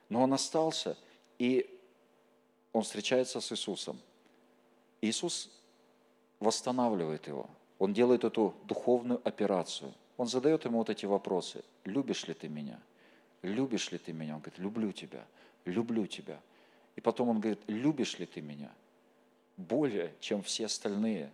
но 0.09 0.23
он 0.23 0.33
остался, 0.33 0.97
и 1.37 1.69
он 2.73 2.81
встречается 2.81 3.39
с 3.39 3.51
Иисусом– 3.51 3.99
Иисус 5.05 5.49
восстанавливает 6.39 7.27
его. 7.27 7.49
Он 7.79 7.93
делает 7.93 8.23
эту 8.23 8.55
духовную 8.65 9.21
операцию. 9.23 9.93
Он 10.17 10.27
задает 10.27 10.65
ему 10.65 10.77
вот 10.79 10.89
эти 10.89 11.05
вопросы. 11.05 11.63
Любишь 11.83 12.27
ли 12.27 12.33
ты 12.33 12.47
меня? 12.47 12.79
Любишь 13.41 13.91
ли 13.91 13.97
ты 13.97 14.13
меня? 14.13 14.35
Он 14.35 14.41
говорит, 14.41 14.59
люблю 14.59 14.91
тебя, 14.91 15.25
люблю 15.65 16.07
тебя. 16.07 16.39
И 16.95 17.01
потом 17.01 17.29
он 17.29 17.39
говорит, 17.39 17.59
любишь 17.67 18.17
ли 18.19 18.25
ты 18.25 18.41
меня? 18.41 18.71
Более, 19.57 20.13
чем 20.19 20.41
все 20.41 20.65
остальные. 20.65 21.31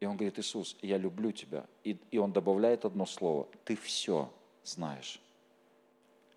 И 0.00 0.06
он 0.06 0.16
говорит, 0.16 0.38
Иисус, 0.38 0.76
я 0.82 0.98
люблю 0.98 1.32
тебя. 1.32 1.66
И, 1.82 1.98
и 2.10 2.18
он 2.18 2.32
добавляет 2.32 2.84
одно 2.84 3.06
слово, 3.06 3.48
ты 3.64 3.74
все 3.76 4.30
знаешь. 4.62 5.20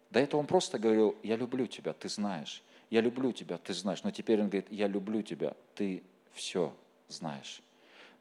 До 0.09 0.19
этого 0.19 0.39
он 0.39 0.47
просто 0.47 0.79
говорил, 0.79 1.15
я 1.23 1.35
люблю 1.35 1.67
тебя, 1.67 1.93
ты 1.93 2.09
знаешь. 2.09 2.63
Я 2.89 3.01
люблю 3.01 3.31
тебя, 3.31 3.57
ты 3.57 3.73
знаешь. 3.73 4.03
Но 4.03 4.11
теперь 4.11 4.41
он 4.41 4.47
говорит, 4.49 4.67
я 4.71 4.87
люблю 4.87 5.21
тебя, 5.21 5.55
ты 5.75 6.03
все 6.33 6.73
знаешь. 7.07 7.61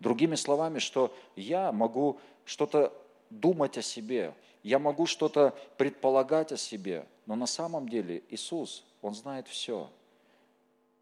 Другими 0.00 0.34
словами, 0.34 0.78
что 0.78 1.14
я 1.36 1.72
могу 1.72 2.18
что-то 2.44 2.92
думать 3.28 3.78
о 3.78 3.82
себе, 3.82 4.34
я 4.62 4.78
могу 4.78 5.06
что-то 5.06 5.54
предполагать 5.76 6.52
о 6.52 6.56
себе, 6.56 7.06
но 7.26 7.36
на 7.36 7.46
самом 7.46 7.88
деле 7.88 8.22
Иисус, 8.30 8.84
Он 9.02 9.14
знает 9.14 9.46
все. 9.48 9.90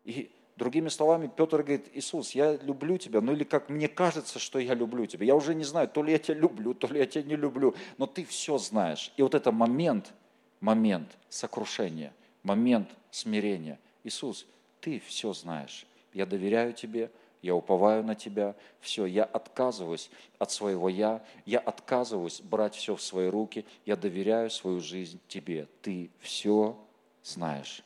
И 0.05 0.31
другими 0.57 0.89
словами, 0.89 1.31
Петр 1.35 1.63
говорит, 1.63 1.89
Иисус, 1.95 2.33
я 2.33 2.57
люблю 2.57 2.99
тебя, 2.99 3.21
ну 3.21 3.33
или 3.33 3.45
как 3.45 3.69
мне 3.69 3.89
кажется, 3.89 4.39
что 4.39 4.59
я 4.59 4.75
люблю 4.75 5.07
тебя. 5.07 5.27
Я 5.27 5.35
уже 5.35 5.55
не 5.55 5.65
знаю, 5.65 5.89
то 5.89 6.03
ли 6.03 6.13
я 6.13 6.19
тебя 6.19 6.37
люблю, 6.39 6.75
то 6.75 6.87
ли 6.89 6.99
я 6.99 7.07
тебя 7.07 7.25
не 7.25 7.37
люблю, 7.37 7.75
но 7.99 8.07
ты 8.07 8.25
все 8.25 8.59
знаешь. 8.59 9.13
И 9.17 9.23
вот 9.23 9.35
это 9.35 9.53
момент, 9.53 10.13
момент 10.61 11.17
сокрушения, 11.29 12.13
момент 12.43 12.89
смирения. 13.11 13.79
Иисус, 14.05 14.47
ты 14.81 15.01
все 15.01 15.33
знаешь 15.33 15.88
я 16.13 16.27
доверяю 16.27 16.73
тебе, 16.73 17.11
я 17.43 17.55
уповаю 17.55 18.05
на 18.05 18.15
тебя, 18.15 18.57
все, 18.81 19.07
я 19.07 19.25
отказываюсь 19.25 20.11
от 20.39 20.51
своего 20.51 20.89
я, 20.89 21.25
я 21.47 21.61
отказываюсь 21.61 22.41
брать 22.41 22.75
все 22.75 22.97
в 22.97 23.03
свои 23.03 23.29
руки, 23.29 23.65
я 23.87 23.97
доверяю 23.97 24.51
свою 24.51 24.81
жизнь 24.81 25.21
тебе. 25.29 25.69
Ты 25.83 26.11
все 26.19 26.77
знаешь. 27.23 27.83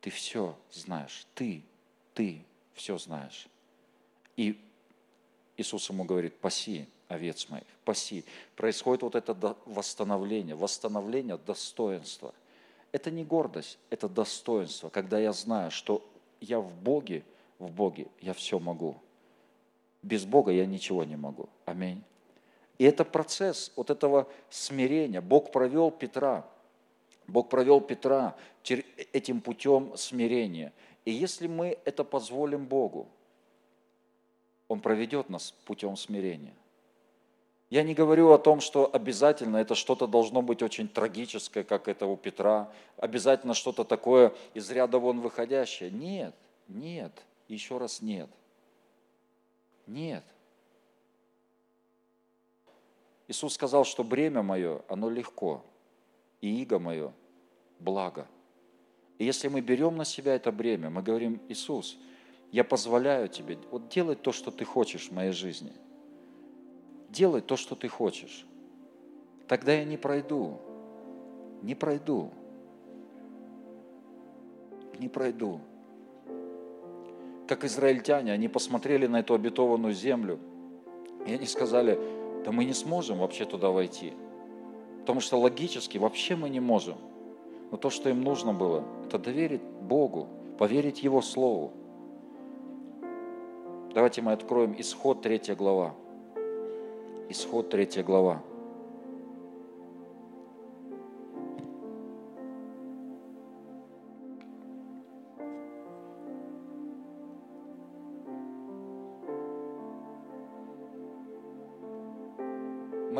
Ты 0.00 0.10
все 0.10 0.56
знаешь. 0.70 1.26
Ты, 1.34 1.64
ты 2.14 2.44
все 2.74 2.98
знаешь. 2.98 3.48
И 4.36 4.60
Иисус 5.56 5.88
ему 5.90 6.04
говорит, 6.04 6.36
паси 6.36 6.86
овец 7.08 7.48
моих, 7.48 7.64
паси. 7.84 8.24
Происходит 8.54 9.02
вот 9.02 9.14
это 9.16 9.56
восстановление, 9.64 10.54
восстановление 10.54 11.38
достоинства. 11.38 12.32
Это 12.92 13.10
не 13.10 13.24
гордость, 13.24 13.78
это 13.90 14.08
достоинство, 14.08 14.88
когда 14.88 15.18
я 15.18 15.32
знаю, 15.32 15.70
что 15.70 16.08
я 16.40 16.60
в 16.60 16.72
Боге– 16.72 17.24
в 17.58 17.70
Боге 17.70 18.06
я 18.20 18.32
все 18.32 18.58
могу. 18.58 18.96
Без 20.02 20.24
Бога 20.24 20.52
я 20.52 20.66
ничего 20.66 21.04
не 21.04 21.16
могу. 21.16 21.48
Аминь. 21.64 22.02
И 22.78 22.84
это 22.84 23.04
процесс 23.04 23.72
вот 23.74 23.90
этого 23.90 24.28
смирения. 24.48 25.20
Бог 25.20 25.50
провел 25.50 25.90
Петра. 25.90 26.46
Бог 27.26 27.48
провел 27.48 27.80
Петра 27.80 28.36
этим 29.12 29.40
путем 29.40 29.96
смирения. 29.96 30.72
И 31.04 31.10
если 31.10 31.48
мы 31.48 31.78
это 31.84 32.04
позволим 32.04 32.66
Богу, 32.66 33.08
Он 34.68 34.80
проведет 34.80 35.28
нас 35.28 35.50
путем 35.64 35.96
смирения. 35.96 36.54
Я 37.70 37.82
не 37.82 37.92
говорю 37.92 38.30
о 38.32 38.38
том, 38.38 38.60
что 38.60 38.88
обязательно 38.90 39.58
это 39.58 39.74
что-то 39.74 40.06
должно 40.06 40.40
быть 40.40 40.62
очень 40.62 40.88
трагическое, 40.88 41.64
как 41.64 41.88
это 41.88 42.06
у 42.06 42.16
Петра, 42.16 42.72
обязательно 42.96 43.52
что-то 43.52 43.84
такое 43.84 44.32
из 44.54 44.70
ряда 44.70 44.98
вон 44.98 45.20
выходящее. 45.20 45.90
Нет, 45.90 46.34
нет 46.68 47.12
еще 47.48 47.78
раз 47.78 48.02
нет. 48.02 48.30
Нет. 49.86 50.24
Иисус 53.26 53.54
сказал, 53.54 53.84
что 53.84 54.04
бремя 54.04 54.42
мое, 54.42 54.82
оно 54.88 55.10
легко, 55.10 55.64
и 56.40 56.62
иго 56.62 56.78
мое 56.78 57.12
благо. 57.78 58.26
И 59.18 59.24
если 59.24 59.48
мы 59.48 59.60
берем 59.60 59.96
на 59.96 60.04
себя 60.04 60.34
это 60.34 60.52
бремя, 60.52 60.90
мы 60.90 61.02
говорим, 61.02 61.40
Иисус, 61.48 61.98
я 62.52 62.64
позволяю 62.64 63.28
тебе, 63.28 63.58
вот 63.70 63.88
делай 63.88 64.14
то, 64.14 64.32
что 64.32 64.50
ты 64.50 64.64
хочешь 64.64 65.08
в 65.08 65.12
моей 65.12 65.32
жизни. 65.32 65.72
Делай 67.08 67.40
то, 67.40 67.56
что 67.56 67.74
ты 67.74 67.88
хочешь. 67.88 68.46
Тогда 69.46 69.72
я 69.72 69.84
не 69.84 69.96
пройду. 69.96 70.60
Не 71.62 71.74
пройду. 71.74 72.30
Не 74.98 75.08
пройду 75.08 75.60
как 77.48 77.64
израильтяне, 77.64 78.32
они 78.32 78.46
посмотрели 78.46 79.06
на 79.06 79.20
эту 79.20 79.34
обетованную 79.34 79.94
землю, 79.94 80.38
и 81.26 81.32
они 81.32 81.46
сказали, 81.46 81.98
да 82.44 82.52
мы 82.52 82.64
не 82.64 82.74
сможем 82.74 83.18
вообще 83.18 83.46
туда 83.46 83.70
войти, 83.70 84.12
потому 85.00 85.20
что 85.20 85.40
логически 85.40 85.98
вообще 85.98 86.36
мы 86.36 86.50
не 86.50 86.60
можем. 86.60 86.96
Но 87.70 87.76
то, 87.76 87.90
что 87.90 88.10
им 88.10 88.22
нужно 88.22 88.52
было, 88.52 88.84
это 89.06 89.18
доверить 89.18 89.62
Богу, 89.62 90.28
поверить 90.58 91.02
Его 91.02 91.22
Слову. 91.22 91.72
Давайте 93.94 94.22
мы 94.22 94.32
откроем 94.32 94.74
Исход 94.78 95.22
3 95.22 95.54
глава. 95.54 95.94
Исход 97.30 97.70
3 97.70 98.02
глава. 98.02 98.42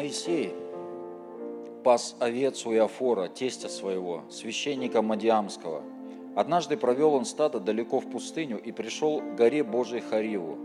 Моисей 0.08 0.54
пас 1.84 2.16
овец 2.18 2.64
у 2.64 2.72
Иофора, 2.72 3.28
тестя 3.28 3.68
своего, 3.68 4.22
священника 4.30 5.02
Мадиамского. 5.02 5.82
Однажды 6.34 6.78
провел 6.78 7.12
он 7.12 7.26
стадо 7.26 7.60
далеко 7.60 8.00
в 8.00 8.08
пустыню 8.08 8.58
и 8.58 8.72
пришел 8.72 9.20
к 9.20 9.34
горе 9.34 9.62
Божией 9.62 10.00
Хариву. 10.00 10.56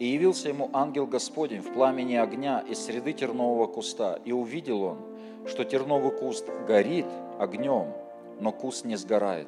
И 0.00 0.06
явился 0.06 0.48
ему 0.48 0.70
ангел 0.72 1.06
Господень 1.06 1.60
в 1.60 1.72
пламени 1.72 2.16
огня 2.16 2.64
из 2.68 2.84
среды 2.84 3.12
тернового 3.12 3.68
куста. 3.68 4.18
И 4.24 4.32
увидел 4.32 4.82
он, 4.82 4.98
что 5.46 5.62
терновый 5.62 6.10
куст 6.10 6.48
горит 6.66 7.06
огнем, 7.38 7.92
но 8.40 8.50
куст 8.50 8.84
не 8.84 8.96
сгорает. 8.96 9.46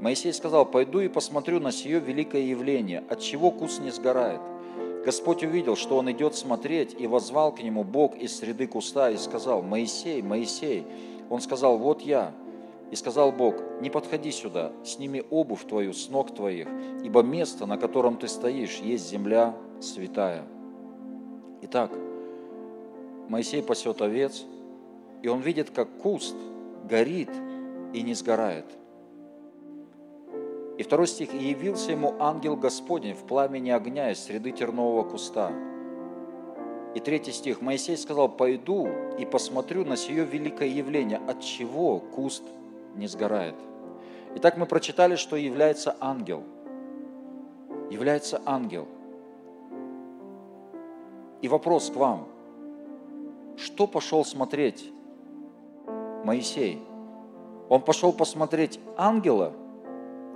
Моисей 0.00 0.32
сказал, 0.32 0.66
пойду 0.66 0.98
и 0.98 1.06
посмотрю 1.06 1.60
на 1.60 1.70
сие 1.70 2.00
великое 2.00 2.42
явление, 2.42 3.04
от 3.08 3.20
чего 3.20 3.52
куст 3.52 3.80
не 3.80 3.92
сгорает– 3.92 4.40
Господь 5.08 5.42
увидел, 5.42 5.74
что 5.74 5.96
он 5.96 6.12
идет 6.12 6.34
смотреть, 6.34 6.94
и 7.00 7.06
возвал 7.06 7.54
к 7.54 7.62
нему 7.62 7.82
Бог 7.82 8.14
из 8.14 8.36
среды 8.36 8.66
куста 8.66 9.08
и 9.08 9.16
сказал, 9.16 9.62
«Моисей, 9.62 10.20
Моисей!» 10.20 10.84
Он 11.30 11.40
сказал, 11.40 11.78
«Вот 11.78 12.02
я». 12.02 12.34
И 12.90 12.94
сказал 12.94 13.32
Бог, 13.32 13.54
«Не 13.80 13.88
подходи 13.88 14.30
сюда, 14.30 14.70
сними 14.84 15.24
обувь 15.30 15.64
твою 15.64 15.94
с 15.94 16.10
ног 16.10 16.34
твоих, 16.34 16.68
ибо 17.02 17.22
место, 17.22 17.64
на 17.64 17.78
котором 17.78 18.18
ты 18.18 18.28
стоишь, 18.28 18.80
есть 18.80 19.08
земля 19.08 19.56
святая». 19.80 20.44
Итак, 21.62 21.90
Моисей 23.30 23.62
пасет 23.62 24.02
овец, 24.02 24.44
и 25.22 25.28
он 25.28 25.40
видит, 25.40 25.70
как 25.70 25.88
куст 26.02 26.36
горит 26.84 27.30
и 27.94 28.02
не 28.02 28.12
сгорает. 28.12 28.66
И 30.78 30.84
второй 30.84 31.08
стих. 31.08 31.34
«И 31.34 31.38
явился 31.38 31.90
ему 31.90 32.14
ангел 32.20 32.56
Господень 32.56 33.14
в 33.14 33.24
пламени 33.24 33.70
огня 33.70 34.12
из 34.12 34.20
среды 34.20 34.52
тернового 34.52 35.02
куста». 35.02 35.52
И 36.94 37.00
третий 37.00 37.32
стих. 37.32 37.60
Моисей 37.60 37.96
сказал, 37.96 38.28
пойду 38.28 38.88
и 39.18 39.26
посмотрю 39.26 39.84
на 39.84 39.96
сие 39.96 40.24
великое 40.24 40.68
явление, 40.68 41.20
от 41.26 41.40
чего 41.40 41.98
куст 41.98 42.44
не 42.94 43.08
сгорает. 43.08 43.56
Итак, 44.36 44.56
мы 44.56 44.66
прочитали, 44.66 45.16
что 45.16 45.36
является 45.36 45.96
ангел. 46.00 46.44
Является 47.90 48.40
ангел. 48.46 48.86
И 51.42 51.48
вопрос 51.48 51.90
к 51.90 51.96
вам. 51.96 52.28
Что 53.56 53.88
пошел 53.88 54.24
смотреть 54.24 54.92
Моисей? 56.24 56.80
Он 57.68 57.82
пошел 57.82 58.12
посмотреть 58.12 58.78
ангела 58.96 59.52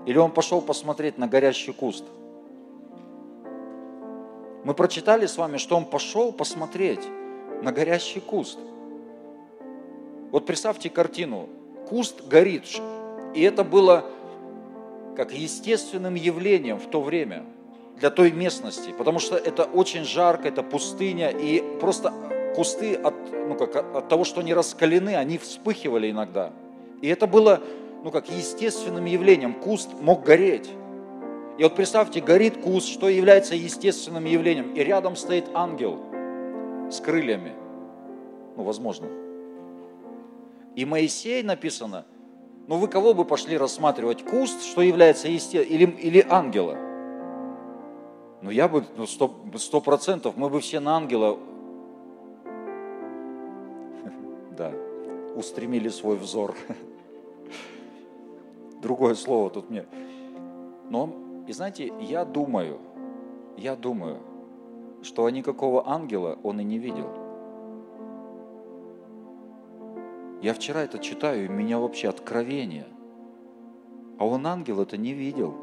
или 0.07 0.19
он 0.19 0.31
пошел 0.31 0.61
посмотреть 0.61 1.19
на 1.19 1.29
горящий 1.29 1.73
куст? 1.73 2.05
Мы 4.65 4.75
прочитали 4.75 5.27
с 5.27 5.37
вами, 5.37 5.57
что 5.57 5.77
он 5.77 5.85
пошел 5.85 6.33
посмотреть 6.33 7.03
на 7.63 7.73
горящий 7.73 8.21
куст. 8.21 8.59
Вот 10.31 10.47
представьте 10.47 10.89
картину. 10.89 11.49
Куст 11.89 12.27
горит. 12.27 12.65
И 13.35 13.43
это 13.43 13.65
было 13.65 14.05
как 15.17 15.33
естественным 15.33 16.15
явлением 16.15 16.79
в 16.79 16.87
то 16.87 17.03
время 17.03 17.45
для 17.99 18.11
той 18.11 18.33
местности, 18.33 18.95
потому 18.97 19.19
что 19.19 19.37
это 19.37 19.65
очень 19.65 20.05
жарко, 20.05 20.49
это 20.49 20.63
пустыня, 20.63 21.29
и 21.29 21.63
просто 21.81 22.13
кусты 22.57 22.95
от, 22.95 23.15
ну 23.31 23.55
как, 23.55 23.77
от 23.77 24.09
того, 24.09 24.25
что 24.25 24.41
они 24.41 24.55
раскалены, 24.55 25.17
они 25.17 25.39
вспыхивали 25.39 26.11
иногда. 26.11 26.53
И 27.01 27.09
это 27.09 27.27
было 27.27 27.61
ну 28.03 28.11
как 28.11 28.29
естественным 28.29 29.05
явлением. 29.05 29.55
Куст 29.55 29.91
мог 30.01 30.25
гореть. 30.25 30.71
И 31.59 31.63
вот 31.63 31.77
представьте, 31.77 32.21
горит 32.21 32.57
куст, 32.61 32.89
что 32.89 33.09
является 33.09 33.55
естественным 33.55 34.25
явлением, 34.25 34.75
и 34.75 34.81
рядом 34.81 35.17
стоит 35.17 35.45
ангел 35.55 36.01
с 36.91 37.01
крыльями. 37.01 37.53
Ну, 38.57 38.65
возможно. 38.65 39.07
И 40.75 40.85
Моисей 40.85 41.43
написано, 41.43 42.07
ну 42.67 42.77
вы 42.77 42.89
кого 42.89 43.13
бы 43.13 43.25
пошли 43.25 43.59
рассматривать, 43.59 44.25
куст, 44.25 44.63
что 44.63 44.81
является 44.83 45.29
естественным, 45.29 45.69
или, 45.69 45.85
или 46.01 46.27
ангела? 46.29 46.77
Ну 48.41 48.51
я 48.51 48.67
бы, 48.67 48.85
ну 48.97 49.07
сто 49.07 49.81
процентов, 49.81 50.37
мы 50.37 50.49
бы 50.49 50.61
все 50.61 50.81
на 50.81 50.97
ангела, 50.97 51.39
да, 54.57 54.73
устремили 55.37 55.91
свой 55.91 56.17
взор. 56.17 56.57
Другое 58.83 59.15
слово 59.15 59.49
тут 59.49 59.71
мне. 59.71 59.87
Но 60.91 61.09
и 61.47 61.53
знаете, 61.53 61.93
я 62.01 62.25
думаю, 62.25 62.81
я 63.57 63.77
думаю, 63.77 64.19
что 65.03 65.31
никакого 65.31 65.89
ангела 65.89 66.37
он 66.43 66.61
и 66.61 66.65
не 66.65 66.79
видел. 66.79 67.09
Я 70.43 70.53
вчера 70.53 70.83
это 70.83 70.99
читаю, 70.99 71.45
и 71.45 71.49
у 71.49 71.53
меня 71.53 71.79
вообще 71.79 72.09
откровение. 72.09 72.89
А 74.19 74.27
он 74.27 74.45
ангел 74.49 74.81
это 74.81 74.97
не 74.97 75.13
видел. 75.13 75.55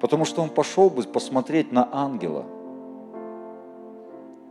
Потому 0.00 0.24
что 0.24 0.42
он 0.42 0.50
пошел 0.50 0.88
бы 0.88 1.02
посмотреть 1.02 1.72
на 1.72 1.88
ангела. 1.90 2.44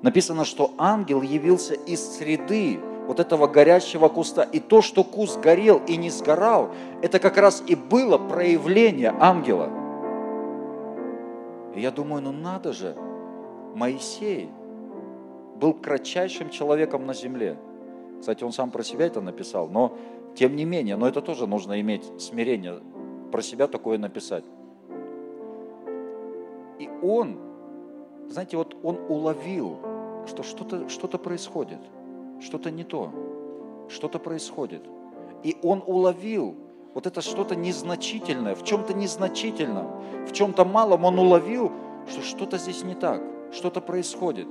Написано, 0.01 0.43
что 0.43 0.73
ангел 0.77 1.21
явился 1.21 1.75
из 1.75 2.01
среды 2.17 2.77
вот 3.07 3.19
этого 3.19 3.47
горящего 3.47 4.07
куста. 4.09 4.43
И 4.43 4.59
то, 4.59 4.81
что 4.81 5.03
куст 5.03 5.39
горел 5.39 5.81
и 5.87 5.97
не 5.97 6.09
сгорал, 6.09 6.71
это 7.01 7.19
как 7.19 7.37
раз 7.37 7.63
и 7.67 7.75
было 7.75 8.17
проявление 8.17 9.13
ангела. 9.19 9.69
И 11.75 11.81
я 11.81 11.91
думаю, 11.91 12.21
ну 12.21 12.31
надо 12.31 12.73
же, 12.73 12.95
Моисей 13.75 14.49
был 15.57 15.73
кратчайшим 15.73 16.49
человеком 16.49 17.05
на 17.05 17.13
земле. 17.13 17.57
Кстати, 18.19 18.43
он 18.43 18.51
сам 18.51 18.71
про 18.71 18.83
себя 18.83 19.05
это 19.05 19.21
написал, 19.21 19.67
но 19.67 19.97
тем 20.35 20.55
не 20.55 20.65
менее, 20.65 20.95
но 20.95 21.07
это 21.07 21.21
тоже 21.21 21.47
нужно 21.47 21.79
иметь 21.81 22.03
смирение, 22.21 22.79
про 23.31 23.41
себя 23.41 23.67
такое 23.67 23.97
написать. 23.97 24.45
И 26.79 26.89
он, 27.01 27.37
знаете, 28.29 28.57
вот 28.57 28.75
он 28.83 28.97
уловил, 29.09 29.77
что 30.27 30.43
что-то 30.43 30.89
что 30.89 31.07
происходит– 31.07 31.79
что-то 32.41 32.71
не 32.71 32.83
то, 32.83 33.11
что-то 33.89 34.19
происходит. 34.19 34.81
И 35.43 35.57
он 35.61 35.83
уловил 35.85 36.55
вот 36.93 37.05
это 37.05 37.21
что-то 37.21 37.55
незначительное, 37.55 38.55
в 38.55 38.63
чем-то 38.63 38.93
незначительном, 38.93 40.25
в 40.25 40.31
чем-то 40.31 40.63
малом 40.63 41.03
он 41.03 41.19
уловил, 41.19 41.71
что 42.07 42.21
что-то 42.21 42.57
здесь 42.57 42.83
не 42.83 42.95
так, 42.95 43.21
что-то 43.51 43.81
происходит. 43.81 44.47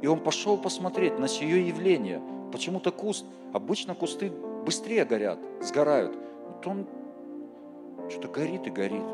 И 0.00 0.06
он 0.06 0.20
пошел 0.20 0.56
посмотреть 0.56 1.18
на 1.18 1.28
сие 1.28 1.66
явление. 1.66 2.22
Почему-то 2.52 2.92
куст, 2.92 3.26
обычно 3.52 3.94
кусты 3.94 4.30
быстрее 4.64 5.04
горят, 5.04 5.38
сгорают. 5.60 6.16
Вот 6.46 6.66
он 6.66 6.86
что-то 8.08 8.28
горит 8.28 8.66
и 8.66 8.70
горит. 8.70 9.04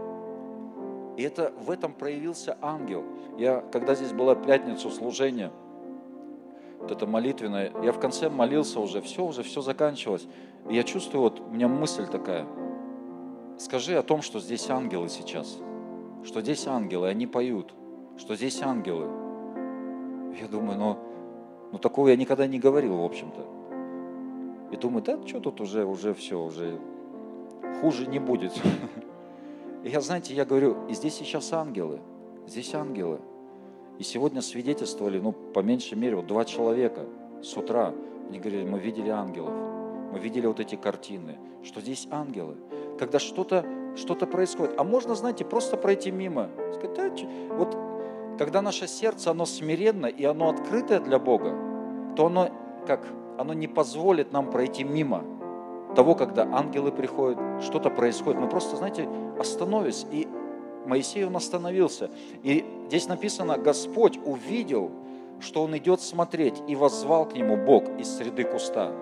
И 1.17 1.23
это 1.23 1.53
в 1.61 1.71
этом 1.71 1.93
проявился 1.93 2.59
ангел. 2.61 3.05
Я, 3.39 3.63
когда 3.73 3.95
здесь 3.95 4.13
была 4.13 4.35
пятницу 4.35 4.91
служения, 4.91 5.51
вот 6.81 6.91
это 6.91 7.07
молитвенное, 7.07 7.73
я 7.83 7.93
в 7.93 8.01
конце 8.01 8.29
молился 8.29 8.81
уже, 8.81 9.01
все, 9.01 9.25
уже 9.25 9.43
все 9.43 9.61
заканчивалось. 9.61 10.27
И 10.69 10.75
я 10.75 10.83
чувствую, 10.83 11.23
вот 11.23 11.41
у 11.41 11.51
меня 11.51 11.69
мысль 11.69 12.07
такая, 12.07 12.47
скажи 13.59 13.97
о 13.97 14.03
том, 14.03 14.23
что 14.23 14.41
здесь 14.41 14.69
ангелы 14.71 15.09
сейчас, 15.09 15.59
что 16.25 16.41
здесь 16.41 16.67
ангелы, 16.67 17.09
они 17.09 17.27
поют, 17.27 17.75
что 18.17 18.35
здесь 18.35 18.63
ангелы. 18.63 19.09
Я 20.41 20.49
думаю, 20.49 20.79
ну, 20.79 20.99
ну 21.73 21.79
такого 21.79 22.09
я 22.09 22.17
никогда 22.17 22.47
не 22.47 22.59
говорил, 22.59 22.97
в 22.97 23.05
общем-то. 23.05 23.47
И 24.73 24.77
думаю, 24.77 25.03
да 25.03 25.19
что 25.27 25.41
тут 25.41 25.61
уже, 25.61 25.85
уже 25.85 26.15
все, 26.15 26.43
уже 26.43 26.79
хуже 27.81 28.07
не 28.07 28.19
будет. 28.19 28.53
И 29.85 29.89
я, 29.89 30.01
знаете, 30.01 30.35
я 30.35 30.45
говорю, 30.45 30.77
и 30.89 30.95
здесь 30.95 31.15
сейчас 31.15 31.55
ангелы, 31.55 32.01
здесь 32.47 32.75
ангелы. 32.75 33.19
И 34.01 34.03
сегодня 34.03 34.41
свидетельствовали, 34.41 35.21
ну, 35.21 35.33
по 35.33 35.61
меньшей 35.61 35.99
мере, 35.99 36.17
вот 36.17 36.27
два 36.27 36.47
человека 36.47 37.05
с 37.43 37.55
утра. 37.55 37.93
Они 38.31 38.39
говорили, 38.39 38.65
мы 38.65 38.79
видели 38.79 39.11
ангелов, 39.11 39.53
мы 40.11 40.19
видели 40.19 40.47
вот 40.47 40.59
эти 40.59 40.75
картины, 40.75 41.37
что 41.63 41.83
здесь 41.83 42.09
ангелы. 42.11 42.57
Когда 42.99 43.19
что-то 43.19 43.63
что 43.97 44.15
происходит. 44.15 44.75
А 44.79 44.85
можно, 44.85 45.15
знаете, 45.15 45.45
просто 45.45 45.77
пройти 45.77 46.11
мимо. 46.11 46.49
Сказать, 46.73 46.95
да, 46.97 47.57
вот 47.57 47.77
когда 48.39 48.63
наше 48.63 48.87
сердце, 48.87 49.33
оно 49.33 49.45
смиренно 49.45 50.07
и 50.07 50.25
оно 50.25 50.49
открытое 50.49 51.01
для 51.01 51.19
Бога, 51.19 51.55
то 52.17 52.27
оно, 52.27 52.49
как, 52.87 53.07
оно 53.37 53.53
не 53.53 53.69
позволит 53.69 54.33
нам 54.33 54.51
пройти 54.51 54.83
мимо 54.83 55.25
того, 55.95 56.15
когда 56.15 56.45
ангелы 56.45 56.91
приходят, 56.91 57.39
что-то 57.63 57.91
происходит. 57.91 58.41
Мы 58.41 58.49
просто, 58.49 58.77
знаете, 58.77 59.07
остановись 59.39 60.07
и 60.11 60.27
Моисей, 60.91 61.25
он 61.25 61.37
остановился. 61.37 62.11
И 62.43 62.65
здесь 62.89 63.07
написано, 63.07 63.57
Господь 63.57 64.19
увидел, 64.25 64.91
что 65.39 65.63
он 65.63 65.77
идет 65.77 66.01
смотреть, 66.01 66.61
и 66.67 66.75
воззвал 66.75 67.29
к 67.29 67.35
нему 67.35 67.57
Бог 67.57 67.85
из 67.99 68.09
среды 68.17 68.43
куста. 68.43 68.93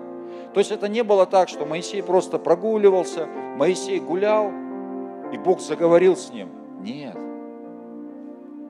То 0.53 0.59
есть 0.59 0.71
это 0.71 0.87
не 0.87 1.03
было 1.03 1.25
так, 1.25 1.49
что 1.49 1.65
Моисей 1.65 2.03
просто 2.03 2.37
прогуливался, 2.37 3.25
Моисей 3.57 3.99
гулял, 3.99 4.51
и 5.33 5.37
Бог 5.37 5.59
заговорил 5.61 6.15
с 6.15 6.31
ним. 6.31 6.49
Нет. 6.81 7.17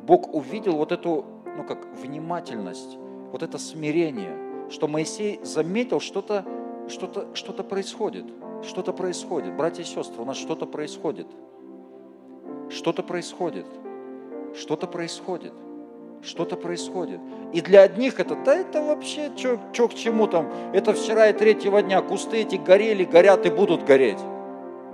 Бог 0.07 0.33
увидел 0.33 0.77
вот 0.77 0.93
эту, 0.93 1.25
ну 1.57 1.65
как, 1.65 1.85
внимательность, 2.01 2.97
вот 3.31 3.43
это 3.43 3.57
смирение, 3.57 4.33
что 4.69 4.87
Моисей 4.87 5.41
заметил, 5.43 5.99
что-то 5.99 6.45
что-то, 6.87 7.27
что-то 7.35 7.63
происходит, 7.63 8.25
что-то 8.63 8.93
происходит. 8.93 9.55
Братья 9.55 9.83
и 9.83 9.85
сестры, 9.85 10.21
у 10.21 10.25
нас 10.25 10.37
что-то 10.37 10.65
происходит– 10.65 11.27
что-то 12.69 13.03
происходит. 13.03 13.65
Что-то 14.55 14.87
происходит. 14.87 15.53
Что-то 16.21 16.57
происходит. 16.57 17.19
И 17.53 17.61
для 17.61 17.81
одних 17.81 18.19
это, 18.19 18.35
да 18.35 18.55
это 18.55 18.81
вообще, 18.81 19.31
что 19.37 19.87
к 19.87 19.93
чему 19.93 20.27
там, 20.27 20.47
это 20.73 20.93
вчера 20.93 21.29
и 21.29 21.33
третьего 21.33 21.81
дня, 21.81 22.01
кусты 22.01 22.41
эти 22.41 22.55
горели, 22.55 23.05
горят 23.05 23.45
и 23.45 23.49
будут 23.49 23.85
гореть. 23.85 24.19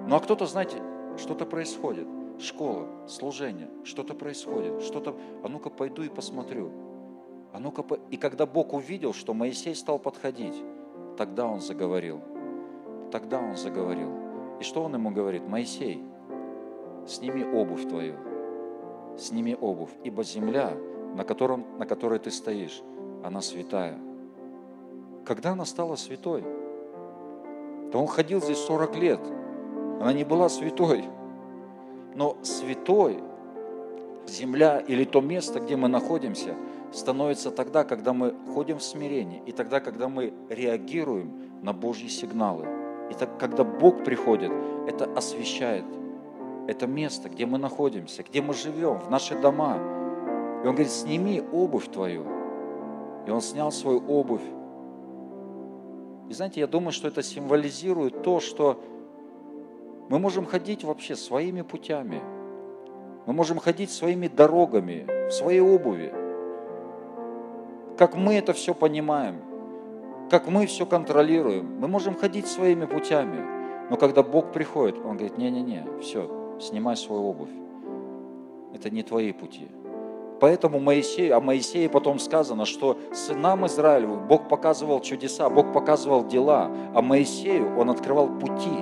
Ну 0.07 0.15
а 0.15 0.19
кто-то, 0.19 0.45
знаете, 0.45 0.77
что-то 1.17 1.45
происходит. 1.45 2.07
Школа, 2.39 2.87
служение, 3.07 3.69
что-то 3.85 4.13
происходит, 4.13 4.83
что-то, 4.83 5.15
а 5.43 5.47
ну-ка 5.47 5.69
пойду 5.69 6.03
и 6.03 6.09
посмотрю. 6.09 6.69
А 7.53 7.59
ну-ка, 7.59 7.81
по... 7.81 7.97
и 8.11 8.17
когда 8.17 8.45
Бог 8.45 8.73
увидел, 8.73 9.13
что 9.13 9.33
Моисей 9.33 9.73
стал 9.73 9.97
подходить, 9.97 10.55
тогда 11.17 11.47
он 11.47 11.61
заговорил. 11.61 12.19
Тогда 13.11 13.39
он 13.39 13.55
заговорил. 13.55 14.11
И 14.59 14.63
что 14.63 14.83
он 14.83 14.93
ему 14.93 15.11
говорит? 15.11 15.47
Моисей, 15.47 16.03
сними 17.07 17.43
обувь 17.43 17.87
твою, 17.87 18.15
сними 19.17 19.55
обувь, 19.59 19.91
ибо 20.03 20.23
земля, 20.23 20.73
на, 21.15 21.23
котором, 21.23 21.65
на 21.77 21.85
которой 21.85 22.19
ты 22.19 22.31
стоишь, 22.31 22.81
она 23.23 23.41
святая. 23.41 23.97
Когда 25.25 25.51
она 25.51 25.65
стала 25.65 25.95
святой? 25.95 26.43
То 27.91 27.99
он 27.99 28.07
ходил 28.07 28.41
здесь 28.41 28.57
40 28.57 28.95
лет, 28.97 29.19
она 30.01 30.13
не 30.13 30.23
была 30.23 30.49
святой. 30.49 31.05
Но 32.15 32.37
святой, 32.43 33.19
земля 34.27 34.79
или 34.79 35.03
то 35.03 35.21
место, 35.21 35.59
где 35.59 35.75
мы 35.75 35.87
находимся, 35.87 36.55
становится 36.91 37.51
тогда, 37.51 37.83
когда 37.83 38.13
мы 38.13 38.33
ходим 38.53 38.77
в 38.77 38.83
смирении, 38.83 39.41
и 39.45 39.51
тогда, 39.51 39.79
когда 39.79 40.07
мы 40.07 40.33
реагируем 40.49 41.31
на 41.61 41.73
Божьи 41.73 42.07
сигналы. 42.07 42.65
И 43.11 43.13
так, 43.13 43.37
когда 43.37 43.63
Бог 43.63 44.03
приходит, 44.03 44.51
это 44.87 45.05
освещает 45.13 45.85
это 46.67 46.87
место, 46.87 47.29
где 47.29 47.45
мы 47.45 47.57
находимся, 47.57 48.23
где 48.23 48.41
мы 48.41 48.53
живем, 48.53 48.99
в 48.99 49.09
наши 49.09 49.37
дома. 49.39 49.75
И 50.63 50.67
Он 50.67 50.73
говорит, 50.73 50.91
сними 50.91 51.43
обувь 51.51 51.87
твою. 51.91 52.25
И 53.27 53.31
Он 53.31 53.41
снял 53.41 53.71
свою 53.71 53.99
обувь. 54.07 54.41
И 56.29 56.33
знаете, 56.33 56.59
я 56.59 56.67
думаю, 56.67 56.91
что 56.91 57.07
это 57.07 57.21
символизирует 57.21 58.23
то, 58.23 58.39
что 58.39 58.81
мы 60.09 60.19
можем 60.19 60.45
ходить 60.45 60.83
вообще 60.83 61.15
своими 61.15 61.61
путями. 61.61 62.21
Мы 63.25 63.33
можем 63.33 63.59
ходить 63.59 63.91
своими 63.91 64.27
дорогами, 64.27 65.05
в 65.29 65.31
своей 65.31 65.59
обуви. 65.59 66.13
Как 67.97 68.15
мы 68.15 68.35
это 68.35 68.53
все 68.53 68.73
понимаем, 68.73 69.41
как 70.29 70.47
мы 70.47 70.65
все 70.65 70.85
контролируем. 70.85 71.79
Мы 71.79 71.87
можем 71.87 72.15
ходить 72.15 72.47
своими 72.47 72.85
путями. 72.85 73.45
Но 73.89 73.97
когда 73.97 74.23
Бог 74.23 74.51
приходит, 74.51 74.97
Он 74.97 75.17
говорит, 75.17 75.37
не-не-не, 75.37 75.85
все, 76.01 76.44
снимай 76.59 76.97
свою 76.97 77.23
обувь. 77.23 77.49
Это 78.73 78.89
не 78.89 79.03
твои 79.03 79.31
пути. 79.31 79.67
Поэтому 80.39 80.79
Моисей, 80.79 81.31
о 81.31 81.39
Моисее 81.39 81.89
потом 81.89 82.19
сказано, 82.19 82.65
что 82.65 82.99
сынам 83.13 83.65
Израилевым 83.67 84.27
Бог 84.27 84.49
показывал 84.49 84.99
чудеса, 84.99 85.49
Бог 85.49 85.71
показывал 85.71 86.25
дела, 86.27 86.69
а 86.93 87.01
Моисею 87.01 87.77
он 87.77 87.89
открывал 87.89 88.27
пути, 88.27 88.77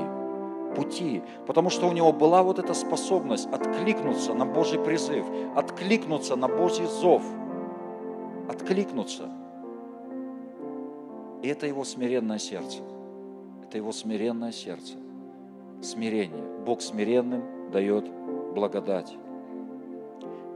пути, 0.76 1.22
потому 1.46 1.70
что 1.70 1.88
у 1.88 1.92
него 1.92 2.12
была 2.12 2.42
вот 2.42 2.58
эта 2.58 2.74
способность 2.74 3.48
откликнуться 3.52 4.34
на 4.34 4.46
Божий 4.46 4.80
призыв, 4.80 5.26
откликнуться 5.56 6.36
на 6.36 6.48
Божий 6.48 6.88
зов, 6.88 7.22
откликнуться. 8.50 9.30
И 11.44 11.48
это 11.48 11.68
его 11.68 11.84
смиренное 11.84 12.40
сердце. 12.40 12.80
Это 13.64 13.78
его 13.78 13.92
смиренное 13.92 14.52
сердце. 14.52 14.96
Смирение. 15.82 16.44
Бог 16.66 16.82
смиренным 16.82 17.44
дает 17.74 18.06
благодать. 18.54 19.18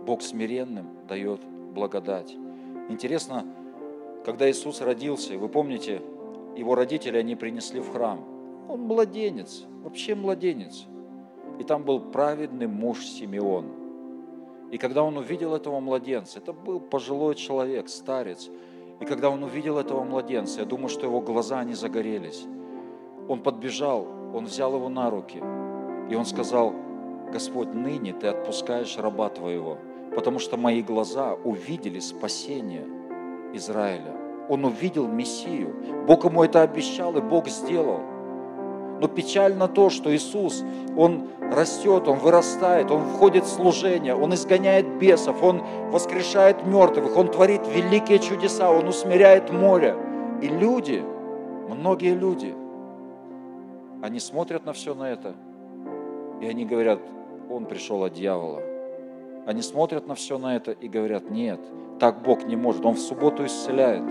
Бог 0.06 0.22
смиренным 0.22 0.88
дает 1.10 1.42
благодать. 1.74 2.38
Интересно, 2.88 3.44
когда 4.24 4.50
Иисус 4.50 4.80
родился, 4.80 5.38
вы 5.38 5.50
помните, 5.50 6.02
его 6.56 6.76
родители, 6.76 7.18
они 7.18 7.36
принесли 7.36 7.82
в 7.82 7.92
храм. 7.92 8.24
Он 8.70 8.82
младенец, 8.82 9.66
вообще 9.84 10.16
младенец. 10.16 10.86
И 11.60 11.64
там 11.64 11.84
был 11.84 12.00
праведный 12.00 12.68
муж 12.68 13.06
Симеон. 13.06 13.66
И 14.72 14.78
когда 14.78 15.04
он 15.04 15.18
увидел 15.18 15.56
этого 15.56 15.80
младенца, 15.80 16.40
это 16.40 16.54
был 16.54 16.80
пожилой 16.80 17.36
человек, 17.36 17.90
старец. 17.90 18.50
И 19.00 19.06
когда 19.06 19.30
он 19.30 19.44
увидел 19.44 19.78
этого 19.78 20.04
младенца, 20.04 20.60
я 20.60 20.66
думаю, 20.66 20.90
что 20.90 21.06
его 21.06 21.22
глаза, 21.22 21.60
они 21.60 21.74
загорелись. 21.74 22.46
Он 23.28 23.42
подбежал, 23.42 24.08
он 24.34 24.46
взял 24.46 24.76
его 24.76 24.90
на 24.90 25.10
руки, 25.10 25.42
и 26.10 26.16
он 26.16 26.26
сказал, 26.26 26.74
Господь, 27.32 27.74
ныне 27.74 28.14
Ты 28.14 28.28
отпускаешь 28.28 28.98
раба 28.98 29.30
Твоего, 29.30 29.78
потому 30.16 30.40
что 30.40 30.58
мои 30.58 30.82
глаза 30.82 31.34
увидели 31.34 32.00
спасение 32.00 32.86
Израиля. 33.54 34.16
Он 34.50 34.66
увидел 34.66 35.08
Мессию. 35.08 35.76
Бог 36.08 36.26
ему 36.26 36.44
это 36.44 36.62
обещал, 36.62 37.18
и 37.18 37.22
Бог 37.22 37.48
сделал. 37.48 38.00
Но 39.00 39.08
печально 39.08 39.68
то, 39.68 39.90
что 39.90 40.16
Иисус, 40.16 40.64
Он 40.96 41.28
растет, 41.52 42.08
Он 42.08 42.18
вырастает, 42.18 42.90
Он 42.90 43.04
входит 43.04 43.44
в 43.44 43.50
служение, 43.50 44.16
Он 44.16 44.34
изгоняет 44.34 44.98
бесов, 44.98 45.44
Он 45.44 45.62
воскрешает 45.92 46.66
мертвых, 46.66 47.16
Он 47.16 47.30
творит 47.30 47.62
великие 47.68 48.20
чудеса, 48.20 48.72
Он 48.72 48.88
усмиряет 48.88 49.52
море. 49.52 49.96
И 50.42 50.48
люди, 50.48 51.04
многие 51.68 52.16
люди, 52.16 52.56
они 54.02 54.20
смотрят 54.20 54.66
на 54.66 54.74
все 54.74 54.96
на 54.96 55.10
это, 55.12 55.36
и 56.42 56.48
они 56.48 56.66
говорят, 56.66 57.00
он 57.50 57.66
пришел 57.66 58.04
от 58.04 58.14
дьявола. 58.14 58.62
Они 59.46 59.62
смотрят 59.62 60.08
на 60.08 60.16
все 60.16 60.38
на 60.38 60.56
это 60.56 60.72
и 60.72 60.88
говорят, 60.88 61.30
нет, 61.30 61.60
так 62.00 62.22
Бог 62.22 62.46
не 62.46 62.56
может. 62.56 62.86
Он 62.86 62.96
в 62.96 63.00
субботу 63.00 63.46
исцеляет. 63.46 64.04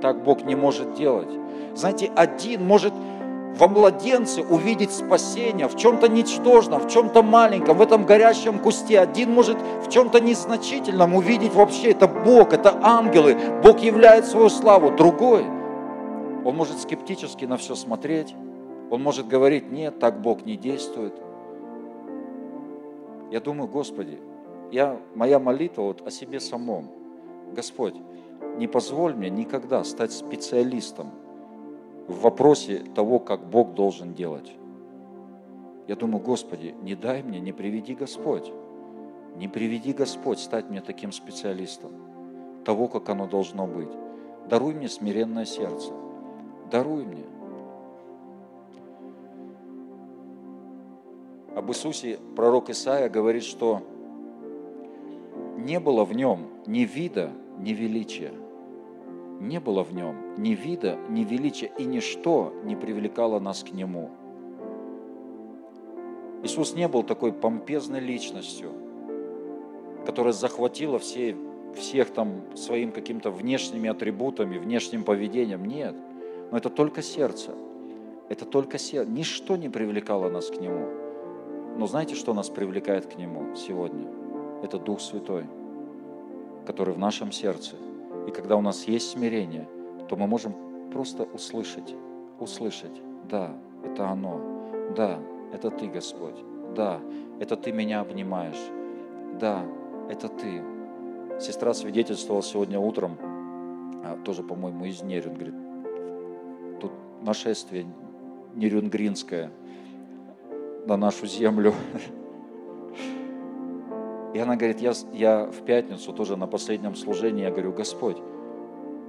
Так 0.00 0.22
Бог 0.22 0.42
не 0.44 0.54
может 0.54 0.94
делать. 0.94 1.30
Знаете, 1.74 2.10
один 2.14 2.66
может 2.66 2.92
во 3.58 3.68
младенце 3.68 4.42
увидеть 4.42 4.90
спасение, 4.90 5.68
в 5.68 5.76
чем-то 5.76 6.08
ничтожном, 6.08 6.80
в 6.82 6.90
чем-то 6.90 7.22
маленьком, 7.22 7.76
в 7.76 7.82
этом 7.82 8.04
горящем 8.04 8.58
кусте. 8.58 8.98
Один 8.98 9.30
может 9.30 9.58
в 9.84 9.90
чем-то 9.90 10.20
незначительном 10.20 11.14
увидеть 11.14 11.54
вообще, 11.54 11.90
это 11.90 12.08
Бог, 12.08 12.52
это 12.52 12.78
ангелы, 12.82 13.36
Бог 13.62 13.80
являет 13.80 14.24
свою 14.24 14.48
славу. 14.48 14.90
Другой, 14.90 15.44
он 16.44 16.56
может 16.56 16.80
скептически 16.80 17.44
на 17.44 17.56
все 17.56 17.74
смотреть, 17.74 18.34
он 18.90 19.02
может 19.02 19.28
говорить, 19.28 19.70
нет, 19.70 19.98
так 19.98 20.20
Бог 20.20 20.44
не 20.44 20.56
действует. 20.56 21.14
Я 23.32 23.40
думаю, 23.40 23.66
Господи, 23.66 24.18
я, 24.70 25.00
моя 25.14 25.38
молитва 25.38 25.84
вот 25.84 26.06
о 26.06 26.10
себе 26.10 26.38
самом. 26.38 26.90
Господь, 27.56 27.94
не 28.58 28.66
позволь 28.66 29.14
мне 29.14 29.30
никогда 29.30 29.84
стать 29.84 30.12
специалистом 30.12 31.12
в 32.08 32.20
вопросе 32.20 32.84
того, 32.94 33.18
как 33.20 33.48
Бог 33.48 33.72
должен 33.72 34.12
делать. 34.12 34.52
Я 35.88 35.96
думаю, 35.96 36.22
Господи, 36.22 36.74
не 36.82 36.94
дай 36.94 37.22
мне, 37.22 37.40
не 37.40 37.52
приведи 37.52 37.94
Господь, 37.94 38.52
не 39.36 39.48
приведи 39.48 39.94
Господь 39.94 40.38
стать 40.38 40.68
мне 40.68 40.82
таким 40.82 41.10
специалистом 41.10 41.92
того, 42.66 42.86
как 42.86 43.08
оно 43.08 43.26
должно 43.26 43.66
быть. 43.66 43.92
Даруй 44.50 44.74
мне 44.74 44.90
смиренное 44.90 45.46
сердце. 45.46 45.90
Даруй 46.70 47.06
мне. 47.06 47.24
Об 51.54 51.70
Иисусе 51.70 52.18
пророк 52.34 52.70
Исаия 52.70 53.08
говорит, 53.08 53.44
что 53.44 53.82
не 55.58 55.78
было 55.80 56.04
в 56.04 56.14
нем 56.14 56.48
ни 56.66 56.80
вида, 56.80 57.30
ни 57.58 57.70
величия. 57.70 58.32
Не 59.40 59.60
было 59.60 59.82
в 59.82 59.92
нем 59.92 60.34
ни 60.38 60.50
вида, 60.50 60.96
ни 61.08 61.24
величия, 61.24 61.72
и 61.76 61.84
ничто 61.84 62.52
не 62.64 62.76
привлекало 62.76 63.40
нас 63.40 63.64
к 63.64 63.72
Нему. 63.72 64.10
Иисус 66.44 66.74
не 66.74 66.88
был 66.88 67.02
такой 67.02 67.32
помпезной 67.32 68.00
личностью, 68.00 68.70
которая 70.06 70.32
захватила 70.32 70.98
все, 70.98 71.36
всех 71.76 72.10
там 72.10 72.42
своим 72.56 72.92
каким-то 72.92 73.30
внешними 73.30 73.90
атрибутами, 73.90 74.58
внешним 74.58 75.02
поведением. 75.02 75.64
Нет, 75.64 75.96
но 76.50 76.56
это 76.56 76.70
только 76.70 77.02
сердце. 77.02 77.50
Это 78.28 78.44
только 78.44 78.78
сердце. 78.78 79.10
Ничто 79.10 79.56
не 79.56 79.68
привлекало 79.68 80.30
нас 80.30 80.48
к 80.50 80.60
Нему. 80.60 81.01
Но 81.76 81.86
знаете, 81.86 82.14
что 82.14 82.34
нас 82.34 82.50
привлекает 82.50 83.06
к 83.06 83.16
Нему 83.16 83.56
сегодня? 83.56 84.06
Это 84.62 84.78
Дух 84.78 85.00
Святой, 85.00 85.46
который 86.66 86.94
в 86.94 86.98
нашем 86.98 87.32
сердце. 87.32 87.76
И 88.28 88.30
когда 88.30 88.56
у 88.56 88.60
нас 88.60 88.84
есть 88.84 89.10
смирение, 89.10 89.66
то 90.08 90.16
мы 90.16 90.26
можем 90.26 90.54
просто 90.92 91.24
услышать, 91.24 91.94
услышать, 92.38 93.00
да, 93.28 93.50
это 93.84 94.08
оно, 94.08 94.40
да, 94.94 95.18
это 95.52 95.70
Ты, 95.70 95.86
Господь, 95.88 96.36
да, 96.76 97.00
это 97.40 97.56
Ты 97.56 97.72
меня 97.72 98.00
обнимаешь, 98.00 98.60
да, 99.40 99.64
это 100.10 100.28
Ты. 100.28 100.62
Сестра 101.40 101.72
свидетельствовала 101.72 102.42
сегодня 102.42 102.78
утром, 102.78 103.16
а, 104.04 104.18
тоже, 104.24 104.42
по-моему, 104.42 104.84
из 104.84 105.02
Нерюн, 105.02 105.34
говорит, 105.34 105.54
тут 106.80 106.92
нашествие 107.22 107.86
нерюнгринское– 108.54 109.50
на 110.86 110.96
нашу 110.96 111.26
землю. 111.26 111.74
И 114.34 114.38
она 114.38 114.56
говорит, 114.56 114.80
я, 114.80 114.92
я 115.12 115.46
в 115.46 115.62
пятницу 115.64 116.12
тоже 116.12 116.36
на 116.36 116.46
последнем 116.46 116.94
служении, 116.94 117.42
я 117.42 117.50
говорю, 117.50 117.72
Господь, 117.72 118.16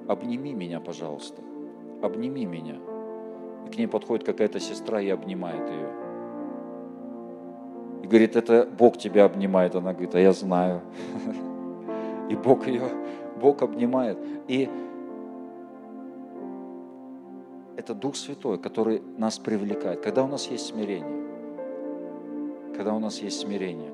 обними 0.07 0.53
меня, 0.53 0.79
пожалуйста, 0.81 1.41
обними 2.01 2.45
меня. 2.45 2.75
И 3.65 3.69
к 3.69 3.77
ней 3.77 3.87
подходит 3.87 4.25
какая-то 4.25 4.59
сестра 4.59 5.01
и 5.01 5.09
обнимает 5.09 5.69
ее. 5.69 5.89
И 8.03 8.07
говорит, 8.07 8.35
это 8.35 8.67
Бог 8.77 8.97
тебя 8.97 9.23
обнимает. 9.23 9.75
Она 9.75 9.93
говорит, 9.93 10.13
а 10.13 10.19
я 10.19 10.33
знаю. 10.33 10.81
И 12.29 12.35
Бог 12.35 12.67
ее, 12.67 12.83
Бог 13.39 13.61
обнимает. 13.61 14.17
И 14.49 14.69
это 17.77 17.93
Дух 17.93 18.17
Святой, 18.17 18.57
который 18.57 19.01
нас 19.17 19.39
привлекает, 19.39 20.01
когда 20.01 20.23
у 20.23 20.27
нас 20.27 20.47
есть 20.47 20.65
смирение 20.65 21.22
когда 22.75 22.93
у 22.93 22.99
нас 22.99 23.19
есть 23.19 23.39
смирение. 23.39 23.91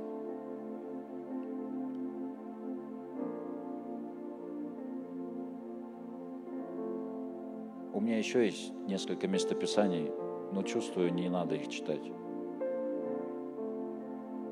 У 7.94 8.02
меня 8.02 8.18
еще 8.18 8.46
есть 8.46 8.72
несколько 8.88 9.28
местописаний, 9.28 10.12
но 10.54 10.64
чувствую, 10.64 11.14
не 11.14 11.30
надо 11.30 11.56
их 11.56 11.68
читать. 11.68 12.12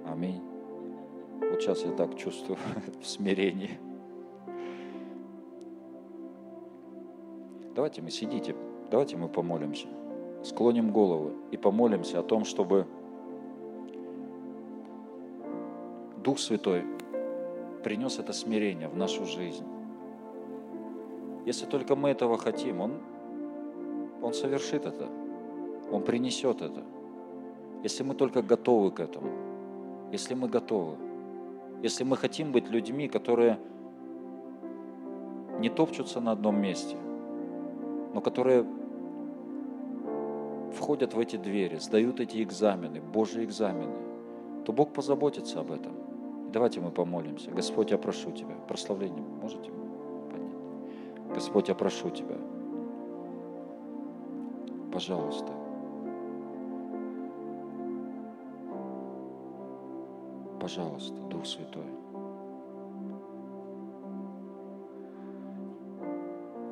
Аминь. 0.06 0.42
Вот 1.50 1.62
сейчас 1.62 1.84
я 1.84 1.92
так 1.92 2.16
чувствую 2.18 2.58
в 3.02 3.08
смирении. 3.08 3.80
Давайте 7.74 8.02
мы 8.02 8.10
сидите, 8.10 8.56
давайте 8.90 9.16
мы 9.18 9.30
помолимся. 9.30 9.88
Склоним 10.44 10.92
головы 10.92 11.32
и 11.52 11.58
помолимся 11.58 12.20
о 12.20 12.24
том, 12.24 12.44
чтобы 12.44 12.88
Дух 16.28 16.40
Святой 16.40 16.84
принес 17.86 18.20
это 18.20 18.34
смирение 18.34 18.90
в 18.90 18.98
нашу 18.98 19.26
жизнь. 19.26 19.64
Если 21.46 21.66
только 21.66 21.96
мы 21.96 22.10
этого 22.10 22.38
хотим, 22.38 22.82
Он, 22.82 22.96
Он 24.22 24.34
совершит 24.34 24.86
это, 24.86 25.08
Он 25.90 26.04
принесет 26.04 26.62
это. 26.62 26.84
Если 27.82 28.04
мы 28.04 28.14
только 28.14 28.42
готовы 28.42 28.92
к 28.92 29.00
этому, 29.00 29.30
если 30.12 30.34
мы 30.34 30.50
готовы, 30.50 30.98
если 31.82 32.04
мы 32.04 32.18
хотим 32.18 32.52
быть 32.52 32.70
людьми, 32.70 33.08
которые 33.08 33.58
не 35.60 35.70
топчутся 35.70 36.20
на 36.20 36.34
одном 36.34 36.60
месте, 36.60 36.98
но 38.14 38.20
которые 38.20 38.66
входят 40.74 41.14
в 41.14 41.20
эти 41.20 41.38
двери, 41.38 41.78
сдают 41.78 42.20
эти 42.20 42.44
экзамены, 42.44 43.00
Божьи 43.00 43.46
экзамены, 43.46 43.96
то 44.66 44.74
Бог 44.74 44.92
позаботится 44.92 45.62
об 45.62 45.72
этом. 45.72 45.97
Давайте 46.54 46.80
мы 46.80 46.92
помолимся. 46.92 47.52
Господь, 47.52 47.92
я 47.92 47.98
прошу 47.98 48.32
Тебя. 48.32 48.56
Прославление 48.68 49.22
можете 49.42 49.70
поднять? 50.32 51.34
Господь, 51.34 51.68
я 51.68 51.76
прошу 51.76 52.10
Тебя. 52.10 52.38
Пожалуйста. 54.92 55.52
Пожалуйста, 60.60 61.16
Дух 61.30 61.46
Святой. 61.46 61.86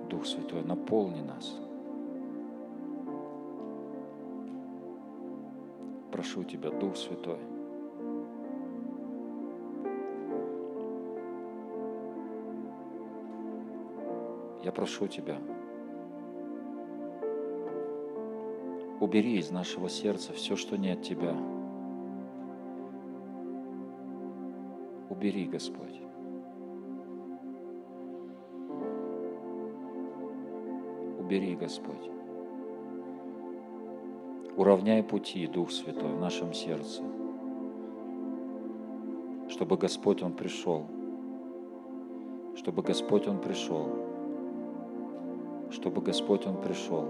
Дух 0.10 0.26
Святой, 0.26 0.64
наполни 0.64 1.22
нас. 1.22 1.60
Прошу 6.12 6.44
Тебя, 6.44 6.72
Дух 6.72 6.96
Святой. 6.96 7.55
Я 14.66 14.72
прошу 14.72 15.08
Тебя, 15.08 15.38
убери 19.00 19.38
из 19.38 19.52
нашего 19.52 19.88
сердца 19.90 20.34
все, 20.34 20.56
что 20.56 20.76
не 20.76 20.90
от 20.90 21.04
Тебя. 21.04 21.36
Убери, 25.08 25.46
Господь. 25.46 26.02
Убери, 31.20 31.56
Господь. 31.56 32.10
Уравняй 34.58 35.04
пути, 35.04 35.46
Дух 35.46 35.70
Святой, 35.70 36.12
в 36.12 36.20
нашем 36.20 36.54
сердце, 36.54 37.04
чтобы 39.48 39.78
Господь 39.78 40.24
Он 40.24 40.34
пришел, 40.34 40.88
чтобы 42.56 42.82
Господь 42.82 43.28
Он 43.28 43.40
пришел 43.40 44.05
чтобы 45.76 46.02
Господь 46.02 46.48
Он 46.48 46.56
пришел. 46.56 47.06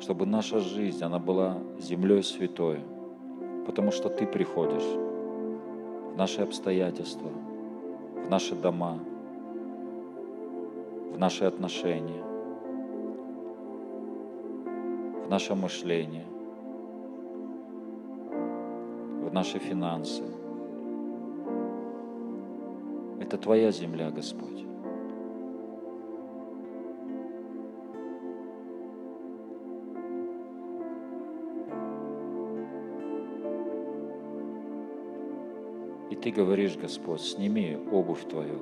Чтобы 0.00 0.26
наша 0.26 0.58
жизнь, 0.58 1.04
она 1.04 1.18
была 1.18 1.58
землей 1.78 2.22
святой, 2.22 2.80
потому 3.66 3.92
что 3.92 4.08
Ты 4.08 4.26
приходишь 4.26 4.82
в 6.12 6.16
наши 6.16 6.40
обстоятельства, 6.40 7.28
в 8.26 8.30
наши 8.30 8.56
дома, 8.56 8.98
в 11.12 11.18
наши 11.18 11.44
отношения, 11.44 12.24
в 15.26 15.30
наше 15.30 15.54
мышление, 15.54 16.26
в 19.28 19.32
наши 19.32 19.58
финансы– 19.58 20.22
это 23.32 23.42
Твоя 23.42 23.70
земля, 23.70 24.10
Господь. 24.10 24.62
И 36.10 36.14
Ты 36.14 36.30
говоришь, 36.30 36.76
Господь, 36.76 37.22
сними 37.22 37.78
обувь 37.90 38.24
Твою, 38.28 38.58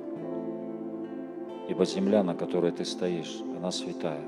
ибо 1.67 1.83
земля, 1.83 2.23
на 2.23 2.33
которой 2.33 2.71
Ты 2.71 2.85
стоишь, 2.85 3.41
она 3.57 3.71
святая. 3.71 4.23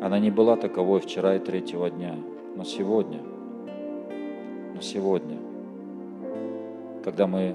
Она 0.00 0.18
не 0.18 0.30
была 0.30 0.56
таковой 0.56 1.00
вчера 1.00 1.36
и 1.36 1.40
третьего 1.40 1.90
дня, 1.90 2.14
но 2.56 2.64
сегодня, 2.64 3.20
но 4.74 4.80
сегодня– 4.80 5.38
когда 7.04 7.26
мы 7.26 7.54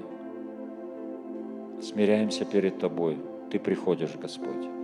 смиряемся 1.81 2.45
перед 2.45 2.77
Тобой, 2.77 3.17
Ты 3.49 3.57
приходишь, 3.59 4.15
Господь. 4.21 4.78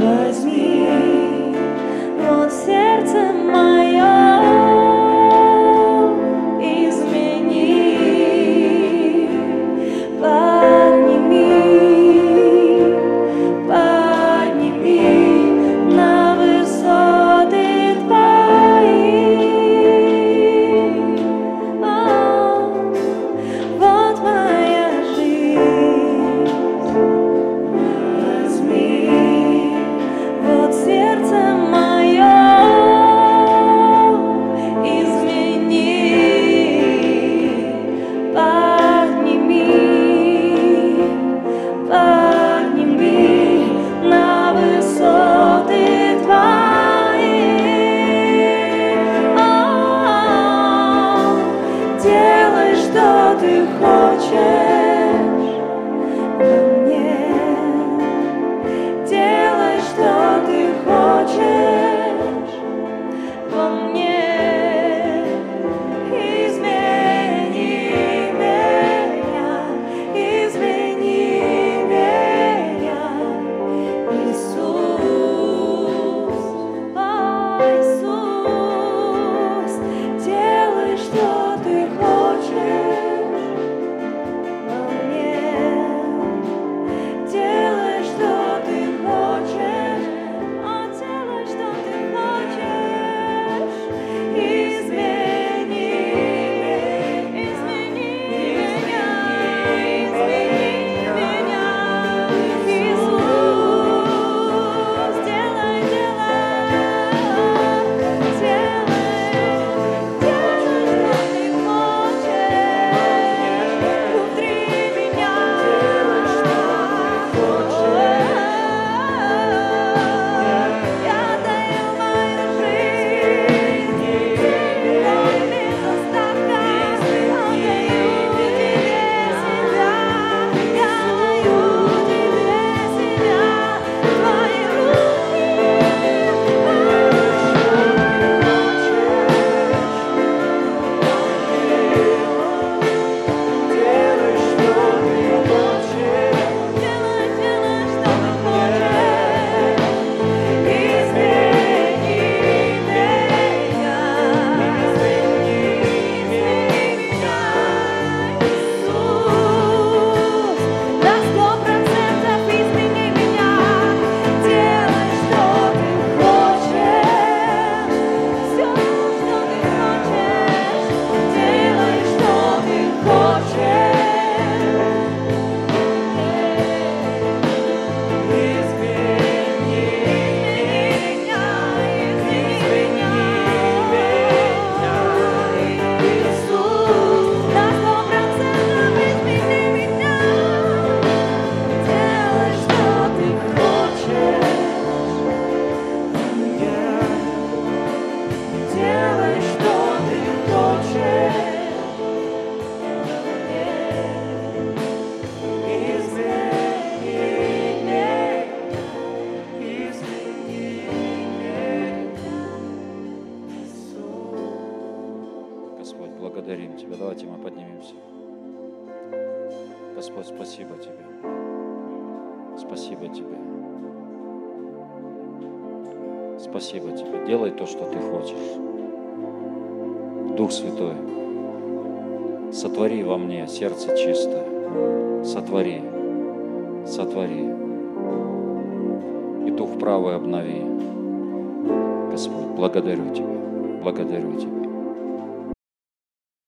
Bless 0.00 0.44
me. 0.46 0.79